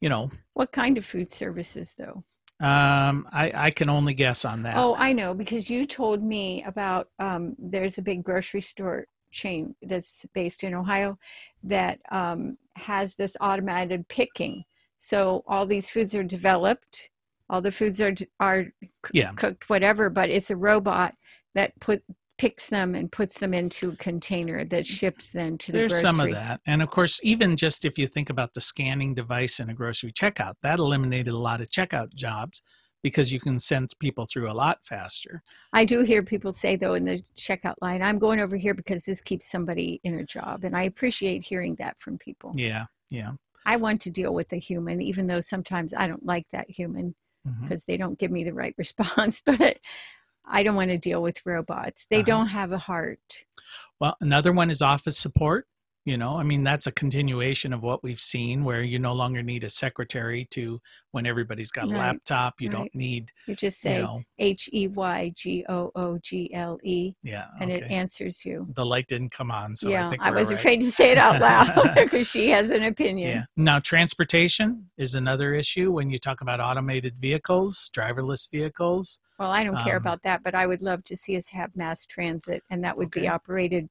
you 0.00 0.08
know, 0.08 0.30
what 0.54 0.72
kind 0.72 0.96
of 0.98 1.04
food 1.04 1.30
services 1.30 1.94
though 1.98 2.24
um, 2.60 3.26
I, 3.32 3.50
I 3.54 3.70
can 3.72 3.88
only 3.88 4.14
guess 4.14 4.44
on 4.44 4.62
that. 4.62 4.76
oh 4.76 4.94
i 4.96 5.12
know 5.12 5.34
because 5.34 5.68
you 5.68 5.84
told 5.84 6.22
me 6.22 6.62
about 6.64 7.08
um, 7.18 7.56
there's 7.58 7.98
a 7.98 8.02
big 8.02 8.22
grocery 8.22 8.60
store 8.60 9.06
chain 9.32 9.74
that's 9.82 10.24
based 10.34 10.62
in 10.64 10.74
ohio 10.74 11.18
that 11.62 11.98
um, 12.10 12.56
has 12.76 13.14
this 13.14 13.36
automated 13.40 14.06
picking 14.08 14.62
so 14.98 15.42
all 15.46 15.66
these 15.66 15.88
foods 15.90 16.14
are 16.14 16.22
developed 16.22 17.10
all 17.50 17.60
the 17.60 17.72
foods 17.72 18.00
are 18.00 18.14
are 18.40 18.66
Yeah. 19.12 19.32
cooked 19.32 19.68
whatever 19.68 20.08
but 20.10 20.30
it's 20.30 20.50
a 20.50 20.56
robot 20.56 21.14
that 21.54 21.78
put 21.80 22.02
picks 22.38 22.68
them 22.68 22.94
and 22.94 23.12
puts 23.12 23.38
them 23.38 23.54
into 23.54 23.90
a 23.90 23.96
container 23.96 24.64
that 24.64 24.86
ships 24.86 25.30
then 25.30 25.56
to 25.58 25.70
the 25.70 25.78
There's 25.78 25.92
grocery 25.92 26.08
some 26.08 26.20
of 26.20 26.30
that. 26.32 26.60
And 26.66 26.82
of 26.82 26.90
course, 26.90 27.20
even 27.22 27.56
just 27.56 27.84
if 27.84 27.98
you 27.98 28.08
think 28.08 28.30
about 28.30 28.52
the 28.52 28.60
scanning 28.60 29.14
device 29.14 29.60
in 29.60 29.70
a 29.70 29.74
grocery 29.74 30.12
checkout, 30.12 30.54
that 30.62 30.80
eliminated 30.80 31.32
a 31.32 31.38
lot 31.38 31.60
of 31.60 31.68
checkout 31.68 32.12
jobs 32.14 32.62
because 33.02 33.32
you 33.32 33.40
can 33.40 33.58
send 33.58 33.92
people 33.98 34.26
through 34.26 34.50
a 34.50 34.52
lot 34.52 34.78
faster. 34.84 35.42
I 35.72 35.84
do 35.84 36.02
hear 36.02 36.22
people 36.22 36.52
say 36.52 36.76
though 36.76 36.94
in 36.94 37.04
the 37.04 37.22
checkout 37.36 37.74
line, 37.82 38.02
I'm 38.02 38.18
going 38.18 38.40
over 38.40 38.56
here 38.56 38.74
because 38.74 39.04
this 39.04 39.20
keeps 39.20 39.50
somebody 39.50 40.00
in 40.04 40.14
a 40.14 40.24
job. 40.24 40.64
And 40.64 40.76
I 40.76 40.82
appreciate 40.84 41.44
hearing 41.44 41.74
that 41.76 41.98
from 42.00 42.18
people. 42.18 42.52
Yeah, 42.54 42.86
yeah. 43.10 43.32
I 43.66 43.76
want 43.76 44.00
to 44.02 44.10
deal 44.10 44.34
with 44.34 44.48
the 44.48 44.56
human, 44.58 45.00
even 45.00 45.26
though 45.26 45.40
sometimes 45.40 45.92
I 45.94 46.06
don't 46.06 46.24
like 46.26 46.46
that 46.52 46.68
human 46.70 47.14
because 47.60 47.82
they 47.84 47.96
don't 47.96 48.18
give 48.18 48.30
me 48.30 48.44
the 48.44 48.54
right 48.54 48.74
response. 48.78 49.42
But 49.44 49.78
I 50.44 50.62
don't 50.62 50.76
want 50.76 50.90
to 50.90 50.98
deal 50.98 51.22
with 51.22 51.44
robots. 51.44 52.06
They 52.08 52.16
Uh-huh. 52.18 52.24
don't 52.26 52.46
have 52.48 52.72
a 52.72 52.78
heart. 52.78 53.44
Well, 54.00 54.16
another 54.20 54.52
one 54.52 54.70
is 54.70 54.82
office 54.82 55.18
support. 55.18 55.66
You 56.04 56.16
know 56.16 56.36
i 56.36 56.42
mean 56.42 56.64
that's 56.64 56.86
a 56.86 56.92
continuation 56.92 57.72
of 57.72 57.82
what 57.82 58.02
we've 58.02 58.20
seen 58.20 58.64
where 58.64 58.82
you 58.82 58.98
no 58.98 59.12
longer 59.12 59.42
need 59.42 59.62
a 59.64 59.70
secretary 59.70 60.44
to 60.50 60.80
when 61.12 61.26
everybody's 61.26 61.70
got 61.70 61.84
a 61.84 61.88
laptop 61.88 62.60
you 62.60 62.68
right. 62.68 62.76
don't 62.76 62.94
need 62.94 63.30
You 63.46 63.54
just 63.54 63.84
you 63.84 63.90
say 63.90 64.02
know 64.02 64.22
H 64.38 64.68
E 64.72 64.88
Y 64.88 65.32
G 65.36 65.64
O 65.68 65.90
O 65.94 66.18
G 66.18 66.52
L 66.54 66.78
E, 66.82 67.14
yeah 67.22 67.46
and 67.60 67.70
it 67.70 67.84
answers 67.90 68.44
you. 68.44 68.66
the 68.74 68.84
light 68.84 69.06
didn't 69.06 69.30
come 69.30 69.50
on 69.50 69.76
so 69.76 69.88
i 69.88 69.92
yeah, 69.92 70.10
think 70.10 70.22
I, 70.22 70.30
was 70.30 70.48
right. 70.48 70.58
afraid 70.58 70.80
to 70.80 70.90
say 70.90 71.12
it 71.12 71.18
out 71.18 71.40
loud 71.40 71.94
because 71.94 72.26
she 72.26 72.48
has 72.50 72.70
an 72.70 72.82
opinion. 72.84 73.28
yeah 73.30 73.44
now 73.56 73.78
transportation 73.78 74.90
is 74.98 75.14
another 75.14 75.54
issue 75.54 75.92
when 75.92 76.10
you 76.10 76.18
talk 76.18 76.40
about 76.40 76.60
automated 76.60 77.18
vehicles 77.18 77.90
driverless 77.96 78.50
vehicles 78.50 79.20
Well, 79.38 79.50
I 79.50 79.62
don't 79.64 79.78
care 79.82 79.96
Um, 79.96 80.02
about 80.02 80.20
that, 80.24 80.42
but 80.42 80.54
I 80.54 80.66
would 80.66 80.82
love 80.82 81.02
to 81.04 81.16
see 81.16 81.36
us 81.36 81.48
have 81.50 81.70
mass 81.76 82.06
transit, 82.06 82.62
and 82.70 82.82
that 82.84 82.96
would 82.96 83.10
be 83.10 83.26
operated 83.28 83.88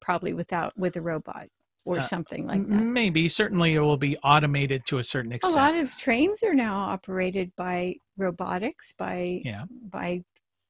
probably 0.00 0.32
without 0.32 0.76
with 0.76 0.96
a 0.96 1.00
robot 1.00 1.48
or 1.84 1.98
Uh, 1.98 2.02
something 2.02 2.46
like 2.46 2.66
that. 2.68 2.74
maybe 2.74 3.28
certainly 3.28 3.74
it 3.74 3.80
will 3.80 3.96
be 3.96 4.16
automated 4.18 4.86
to 4.86 4.98
a 4.98 5.04
certain 5.04 5.32
extent. 5.32 5.54
A 5.54 5.56
lot 5.56 5.74
of 5.74 5.96
trains 5.96 6.42
are 6.42 6.54
now 6.54 6.78
operated 6.78 7.52
by 7.56 7.96
robotics, 8.16 8.92
by 8.96 9.40
yeah 9.44 9.64
by 9.90 10.22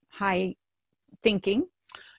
high 0.09 0.55
thinking. 1.23 1.67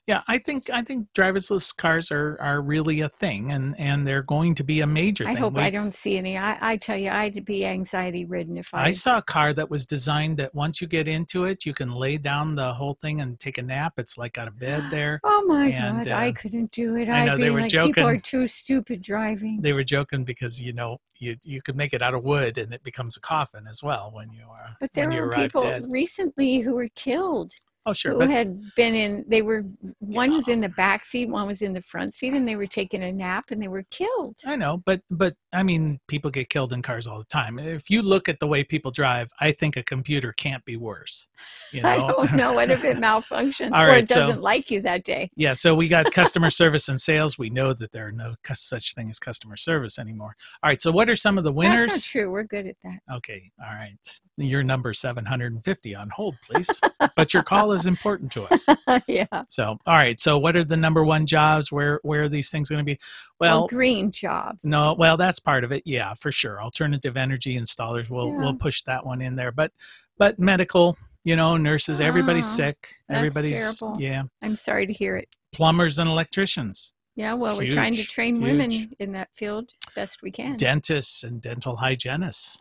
Yeah, 0.06 0.20
I 0.28 0.36
think 0.36 0.68
I 0.68 0.82
think 0.82 1.08
driverless 1.14 1.74
cars 1.74 2.10
are 2.10 2.36
are 2.38 2.60
really 2.60 3.00
a 3.00 3.08
thing, 3.08 3.52
and 3.52 3.74
and 3.78 4.06
they're 4.06 4.22
going 4.22 4.54
to 4.56 4.64
be 4.64 4.80
a 4.80 4.86
major 4.86 5.24
I 5.24 5.28
thing. 5.28 5.36
hope 5.36 5.54
We- 5.54 5.62
I 5.62 5.70
don't 5.70 5.94
see 5.94 6.18
any. 6.18 6.36
I, 6.36 6.72
I 6.72 6.76
tell 6.76 6.96
you, 6.96 7.08
I'd 7.08 7.42
be 7.46 7.64
anxiety 7.64 8.26
ridden 8.26 8.58
if 8.58 8.68
I. 8.74 8.86
I 8.86 8.90
saw 8.90 9.18
a 9.18 9.22
car 9.22 9.54
that 9.54 9.70
was 9.70 9.86
designed 9.86 10.36
that 10.38 10.54
once 10.54 10.82
you 10.82 10.86
get 10.86 11.08
into 11.08 11.44
it, 11.44 11.64
you 11.64 11.72
can 11.72 11.90
lay 11.90 12.18
down 12.18 12.54
the 12.54 12.74
whole 12.74 12.98
thing 13.00 13.22
and 13.22 13.40
take 13.40 13.56
a 13.56 13.62
nap. 13.62 13.94
It's 13.96 14.18
like 14.18 14.34
got 14.34 14.46
a 14.46 14.50
bed 14.50 14.84
there. 14.90 15.20
Oh 15.24 15.42
my 15.46 15.68
and, 15.68 16.04
God, 16.04 16.08
I 16.08 16.28
uh, 16.28 16.32
couldn't 16.32 16.70
do 16.70 16.96
it. 16.96 17.08
I 17.08 17.22
I'd 17.22 17.26
know, 17.26 17.36
be 17.36 17.44
they 17.44 17.50
were 17.50 17.62
like, 17.62 17.72
people 17.72 18.04
are 18.06 18.18
too 18.18 18.46
stupid 18.46 19.00
driving. 19.00 19.62
They 19.62 19.72
were 19.72 19.84
joking 19.84 20.24
because 20.24 20.60
you 20.60 20.74
know 20.74 20.98
you 21.16 21.36
you 21.44 21.62
could 21.62 21.76
make 21.76 21.94
it 21.94 22.02
out 22.02 22.12
of 22.12 22.22
wood 22.24 22.58
and 22.58 22.74
it 22.74 22.82
becomes 22.82 23.16
a 23.16 23.20
coffin 23.20 23.66
as 23.68 23.82
well 23.82 24.10
when 24.12 24.30
you 24.32 24.44
are 24.50 24.76
but 24.80 24.90
there 24.94 25.08
were 25.08 25.32
people 25.32 25.62
dead. 25.62 25.86
recently 25.88 26.58
who 26.58 26.74
were 26.74 26.88
killed 26.94 27.52
Oh 27.86 27.92
sure, 27.92 28.12
who 28.12 28.18
but 28.20 28.30
had 28.30 28.60
been 28.76 28.94
in. 28.94 29.24
They 29.28 29.42
were 29.42 29.64
one 29.98 30.30
Yeah. 30.30 30.36
was 30.38 30.48
in 30.48 30.60
the 30.60 30.68
back 30.70 31.04
seat, 31.04 31.28
one 31.28 31.46
was 31.46 31.62
in 31.62 31.72
the 31.72 31.82
front 31.82 32.14
seat, 32.14 32.32
and 32.34 32.46
they 32.48 32.56
were 32.56 32.66
taking 32.66 33.02
a 33.02 33.12
nap 33.12 33.46
and 33.50 33.62
they 33.62 33.68
were 33.68 33.84
killed. 33.90 34.36
I 34.46 34.56
know, 34.56 34.82
but 34.86 35.00
but 35.10 35.34
I 35.52 35.62
mean, 35.62 36.00
people 36.08 36.30
get 36.30 36.48
killed 36.48 36.72
in 36.72 36.82
cars 36.82 37.06
all 37.06 37.18
the 37.18 37.24
time. 37.26 37.58
If 37.58 37.90
you 37.90 38.02
look 38.02 38.28
at 38.28 38.40
the 38.40 38.46
way 38.46 38.64
people 38.64 38.90
drive, 38.90 39.28
I 39.40 39.52
think 39.52 39.76
a 39.76 39.82
computer 39.82 40.32
can't 40.32 40.64
be 40.64 40.76
worse. 40.76 41.28
You 41.72 41.82
know? 41.82 41.88
I 41.88 41.98
don't 41.98 42.32
know 42.34 42.52
what 42.54 42.70
if 42.70 42.84
it 42.84 42.96
malfunctions 43.06 43.72
All 43.72 43.82
or 43.84 43.88
right, 43.88 44.02
it 44.02 44.08
doesn't 44.08 44.40
like 44.42 44.70
you 44.70 44.80
that 44.82 45.04
day. 45.04 45.30
Yeah, 45.36 45.52
so 45.52 45.74
we 45.74 45.88
got 45.88 46.10
customer 46.12 46.50
service 46.50 46.88
and 46.88 47.00
sales. 47.00 47.38
We 47.38 47.50
know 47.50 47.72
that 47.74 47.92
there 47.92 48.06
are 48.06 48.12
no 48.12 48.34
such 48.54 48.94
thing 48.94 49.10
as 49.10 49.18
customer 49.18 49.56
service 49.56 49.98
anymore. 49.98 50.34
All 50.62 50.70
right, 50.70 50.80
so 50.80 50.90
what 50.90 51.08
are 51.10 51.16
some 51.16 51.38
of 51.38 51.44
the 51.44 51.52
winners? 51.52 51.92
That's 51.92 52.06
not 52.06 52.10
true. 52.20 52.30
We're 52.30 52.44
good 52.44 52.66
at 52.66 52.76
that. 52.84 53.00
Okay, 53.16 53.50
all 53.60 53.74
right. 53.74 53.96
Your 54.36 54.64
number 54.64 54.92
750 54.92 55.94
on 55.94 56.10
hold, 56.10 56.36
please. 56.42 56.68
but 57.14 57.32
your 57.32 57.44
call 57.44 57.72
is 57.74 57.86
important 57.86 58.32
to 58.32 58.44
us. 58.44 58.66
yeah. 59.06 59.26
So, 59.48 59.64
all 59.86 59.96
right. 59.96 60.18
So, 60.18 60.38
what 60.38 60.56
are 60.56 60.64
the 60.64 60.76
number 60.76 61.04
one 61.04 61.26
jobs? 61.26 61.70
Where 61.70 62.00
where 62.02 62.22
are 62.22 62.28
these 62.28 62.50
things 62.50 62.68
going 62.70 62.78
to 62.78 62.84
be? 62.84 62.98
Well, 63.40 63.60
Well, 63.60 63.68
green 63.68 64.10
jobs. 64.10 64.64
no, 64.64 64.94
well, 64.98 65.16
that's 65.16 65.38
part 65.38 65.64
of 65.64 65.72
it. 65.72 65.82
Yeah, 65.84 66.14
for 66.14 66.32
sure. 66.32 66.62
Alternative 66.62 67.16
energy 67.16 67.56
installers. 67.58 68.08
We'll 68.10 68.28
Yeah. 68.28 68.38
we'll 68.38 68.54
push 68.54 68.82
that 68.82 69.04
one 69.04 69.20
in 69.20 69.36
there. 69.36 69.52
But 69.52 69.72
but 70.18 70.38
medical, 70.38 70.96
you 71.24 71.36
know, 71.36 71.56
nurses. 71.56 72.00
Everybody's 72.00 72.46
Ah, 72.46 72.56
sick. 72.56 72.88
that's 73.08 73.18
Everybody's 73.18 73.56
terrible. 73.58 74.00
yeah. 74.00 74.22
I'm 74.42 74.56
sorry 74.56 74.86
to 74.86 74.92
hear 74.92 75.16
it. 75.16 75.28
Plumbers 75.52 75.98
and 75.98 76.08
electricians. 76.08 76.92
Yeah, 77.16 77.34
well, 77.34 77.56
we're 77.56 77.70
trying 77.70 77.92
to 77.92 77.98
Huge, 77.98 78.10
train 78.12 78.40
women 78.40 78.92
in 78.98 79.12
that 79.12 79.28
field 79.34 79.70
best 79.94 80.20
we 80.20 80.32
can. 80.32 80.56
dentists 80.56 81.22
and 81.22 81.40
dental 81.40 81.76
hygienists, 81.76 82.60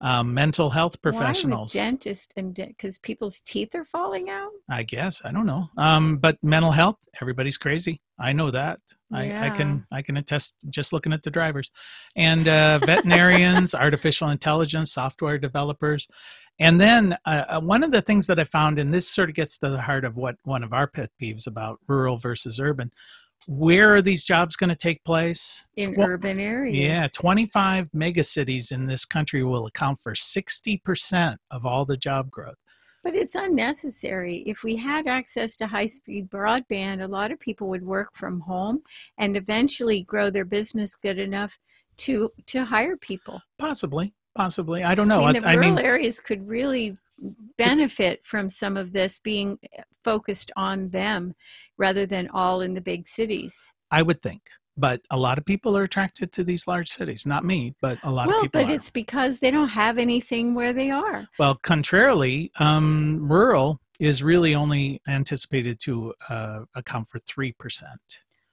um, 0.00 0.32
mental 0.32 0.70
health 0.70 1.00
professionals. 1.02 1.74
Why 1.74 1.80
would 1.82 1.90
dentist 1.90 2.32
and 2.36 2.54
because 2.54 2.98
people's 2.98 3.40
teeth 3.40 3.74
are 3.74 3.84
falling 3.84 4.30
out? 4.30 4.50
I 4.68 4.82
guess 4.82 5.22
I 5.24 5.32
don't 5.32 5.46
know. 5.46 5.68
Um, 5.76 6.16
but 6.16 6.38
mental 6.42 6.70
health, 6.70 6.96
everybody's 7.20 7.58
crazy. 7.58 8.00
I 8.18 8.32
know 8.32 8.50
that. 8.50 8.80
I, 9.12 9.46
I 9.46 9.50
can 9.50 9.86
I 9.90 10.02
can 10.02 10.16
attest 10.16 10.54
just 10.68 10.92
looking 10.92 11.12
at 11.12 11.22
the 11.22 11.30
drivers, 11.30 11.70
and 12.16 12.46
uh, 12.46 12.78
veterinarians, 12.78 13.74
artificial 13.74 14.28
intelligence, 14.28 14.92
software 14.92 15.38
developers, 15.38 16.08
and 16.58 16.80
then 16.80 17.16
uh, 17.24 17.44
uh, 17.48 17.60
one 17.60 17.82
of 17.82 17.90
the 17.90 18.02
things 18.02 18.26
that 18.26 18.38
I 18.38 18.44
found, 18.44 18.78
and 18.78 18.92
this 18.92 19.08
sort 19.08 19.30
of 19.30 19.34
gets 19.34 19.58
to 19.58 19.70
the 19.70 19.80
heart 19.80 20.04
of 20.04 20.16
what 20.16 20.36
one 20.44 20.62
of 20.62 20.72
our 20.72 20.86
pet 20.86 21.10
peeves 21.20 21.46
about 21.46 21.80
rural 21.88 22.18
versus 22.18 22.60
urban. 22.60 22.92
Where 23.46 23.94
are 23.94 24.02
these 24.02 24.24
jobs 24.24 24.56
going 24.56 24.70
to 24.70 24.76
take 24.76 25.02
place? 25.04 25.64
in 25.76 25.94
Tw- 25.94 25.98
urban 26.00 26.38
areas. 26.38 26.76
Yeah, 26.76 27.08
25 27.12 27.88
megacities 27.94 28.72
in 28.72 28.86
this 28.86 29.04
country 29.04 29.42
will 29.42 29.66
account 29.66 30.00
for 30.00 30.12
60% 30.12 31.36
of 31.50 31.66
all 31.66 31.84
the 31.84 31.96
job 31.96 32.30
growth. 32.30 32.56
But 33.02 33.14
it's 33.14 33.34
unnecessary. 33.34 34.42
If 34.46 34.62
we 34.62 34.76
had 34.76 35.06
access 35.06 35.56
to 35.56 35.66
high 35.66 35.86
speed 35.86 36.28
broadband, 36.30 37.02
a 37.02 37.08
lot 37.08 37.32
of 37.32 37.40
people 37.40 37.68
would 37.68 37.84
work 37.84 38.10
from 38.14 38.40
home 38.40 38.82
and 39.16 39.36
eventually 39.36 40.02
grow 40.02 40.28
their 40.28 40.44
business 40.44 40.94
good 40.94 41.18
enough 41.18 41.58
to 41.98 42.30
to 42.46 42.64
hire 42.64 42.96
people. 42.96 43.40
Possibly, 43.58 44.12
possibly. 44.34 44.84
I 44.84 44.94
don't 44.94 45.08
know. 45.08 45.24
I 45.24 45.32
mean, 45.32 45.42
the 45.42 45.48
I, 45.48 45.52
I 45.52 45.54
rural 45.54 45.74
mean, 45.76 45.84
areas 45.84 46.20
could 46.20 46.46
really 46.46 46.96
benefit 47.56 48.24
from 48.24 48.48
some 48.48 48.76
of 48.76 48.92
this 48.92 49.18
being 49.18 49.58
focused 50.04 50.50
on 50.56 50.88
them 50.90 51.34
rather 51.78 52.06
than 52.06 52.28
all 52.32 52.60
in 52.60 52.74
the 52.74 52.80
big 52.80 53.06
cities. 53.06 53.72
I 53.90 54.02
would 54.02 54.22
think. 54.22 54.42
But 54.76 55.02
a 55.10 55.16
lot 55.16 55.36
of 55.36 55.44
people 55.44 55.76
are 55.76 55.82
attracted 55.82 56.32
to 56.32 56.44
these 56.44 56.66
large 56.66 56.88
cities. 56.88 57.26
Not 57.26 57.44
me, 57.44 57.74
but 57.82 57.98
a 58.02 58.10
lot 58.10 58.28
of 58.28 58.34
people. 58.34 58.60
Well, 58.60 58.64
but 58.64 58.70
are. 58.70 58.74
it's 58.74 58.88
because 58.88 59.38
they 59.38 59.50
don't 59.50 59.68
have 59.68 59.98
anything 59.98 60.54
where 60.54 60.72
they 60.72 60.90
are. 60.90 61.26
Well, 61.38 61.56
contrarily, 61.56 62.50
um, 62.58 63.18
rural 63.20 63.80
is 63.98 64.22
really 64.22 64.54
only 64.54 65.02
anticipated 65.06 65.78
to 65.80 66.14
uh, 66.28 66.60
account 66.74 67.08
for 67.08 67.18
3%. 67.20 67.52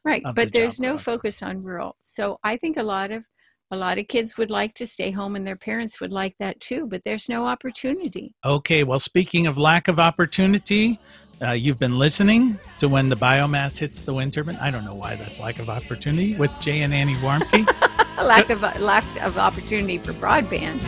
Right, 0.04 0.22
of 0.26 0.36
the 0.36 0.46
but 0.46 0.54
there's 0.54 0.80
no 0.80 0.98
focus 0.98 1.42
on 1.42 1.64
rural. 1.64 1.96
So 2.02 2.40
I 2.44 2.58
think 2.58 2.78
a 2.78 2.84
lot 2.84 3.12
of 3.12 3.24
a 3.72 3.76
lot 3.76 3.98
of 3.98 4.08
kids 4.08 4.38
would 4.38 4.50
like 4.50 4.74
to 4.76 4.88
stay 4.88 5.12
home 5.12 5.36
and 5.36 5.46
their 5.46 5.56
parents 5.56 6.00
would 6.00 6.14
like 6.14 6.36
that 6.40 6.60
too, 6.62 6.88
but 6.88 7.04
there's 7.04 7.28
no 7.28 7.46
opportunity. 7.46 8.34
Okay, 8.46 8.84
well, 8.84 9.00
speaking 9.00 9.46
of 9.48 9.58
lack 9.58 9.88
of 9.88 10.00
opportunity, 10.00 11.00
uh, 11.42 11.52
you've 11.52 11.78
been 11.78 12.00
listening 12.00 12.58
to 12.80 12.88
When 12.88 13.10
the 13.10 13.18
Biomass 13.18 13.78
Hits 13.78 14.02
the 14.02 14.14
Wind 14.14 14.34
Turbine. 14.34 14.56
I 14.56 14.72
don't 14.72 14.86
know 14.86 14.96
why 14.96 15.16
that's 15.16 15.38
lack 15.38 15.60
of 15.60 15.70
opportunity 15.70 16.36
with 16.36 16.52
Jay 16.62 16.82
and 16.82 16.94
Annie 16.94 17.16
Warmke. 17.16 17.68
A 18.18 18.24
lack 18.24 18.50
of 18.50 18.62
lack 18.80 19.04
of 19.22 19.38
opportunity 19.38 20.00
for 20.00 20.14
broadband. 20.14 20.80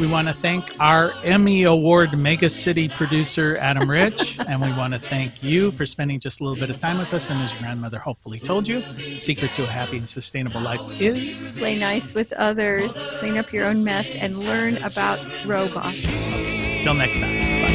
We 0.00 0.08
want 0.08 0.26
to 0.26 0.34
thank 0.34 0.74
our 0.80 1.12
Emmy 1.22 1.62
Award 1.62 2.18
mega 2.18 2.48
city 2.48 2.88
producer, 2.88 3.56
Adam 3.58 3.88
Rich, 3.88 4.40
and 4.40 4.60
we 4.60 4.72
want 4.72 4.92
to 4.92 4.98
thank 4.98 5.40
you 5.42 5.70
for 5.70 5.86
spending 5.86 6.18
just 6.18 6.40
a 6.40 6.44
little 6.44 6.58
bit 6.58 6.68
of 6.68 6.80
time 6.80 6.98
with 6.98 7.14
us. 7.14 7.30
And 7.30 7.40
as 7.40 7.52
your 7.52 7.62
grandmother 7.62 8.00
hopefully 8.00 8.40
told 8.40 8.66
you, 8.66 8.82
secret 9.20 9.54
to 9.54 9.62
a 9.62 9.66
happy 9.66 9.98
and 9.98 10.08
sustainable 10.08 10.60
life 10.60 10.80
is 11.00 11.52
Play 11.52 11.78
nice 11.78 12.12
with 12.12 12.32
others, 12.32 12.98
clean 13.18 13.38
up 13.38 13.52
your 13.52 13.66
own 13.66 13.84
mess, 13.84 14.14
and 14.16 14.40
learn 14.40 14.78
about 14.78 15.20
robots. 15.46 15.96
till 16.82 16.94
next 16.94 17.20
time. 17.20 17.32
Bye. 17.62 17.74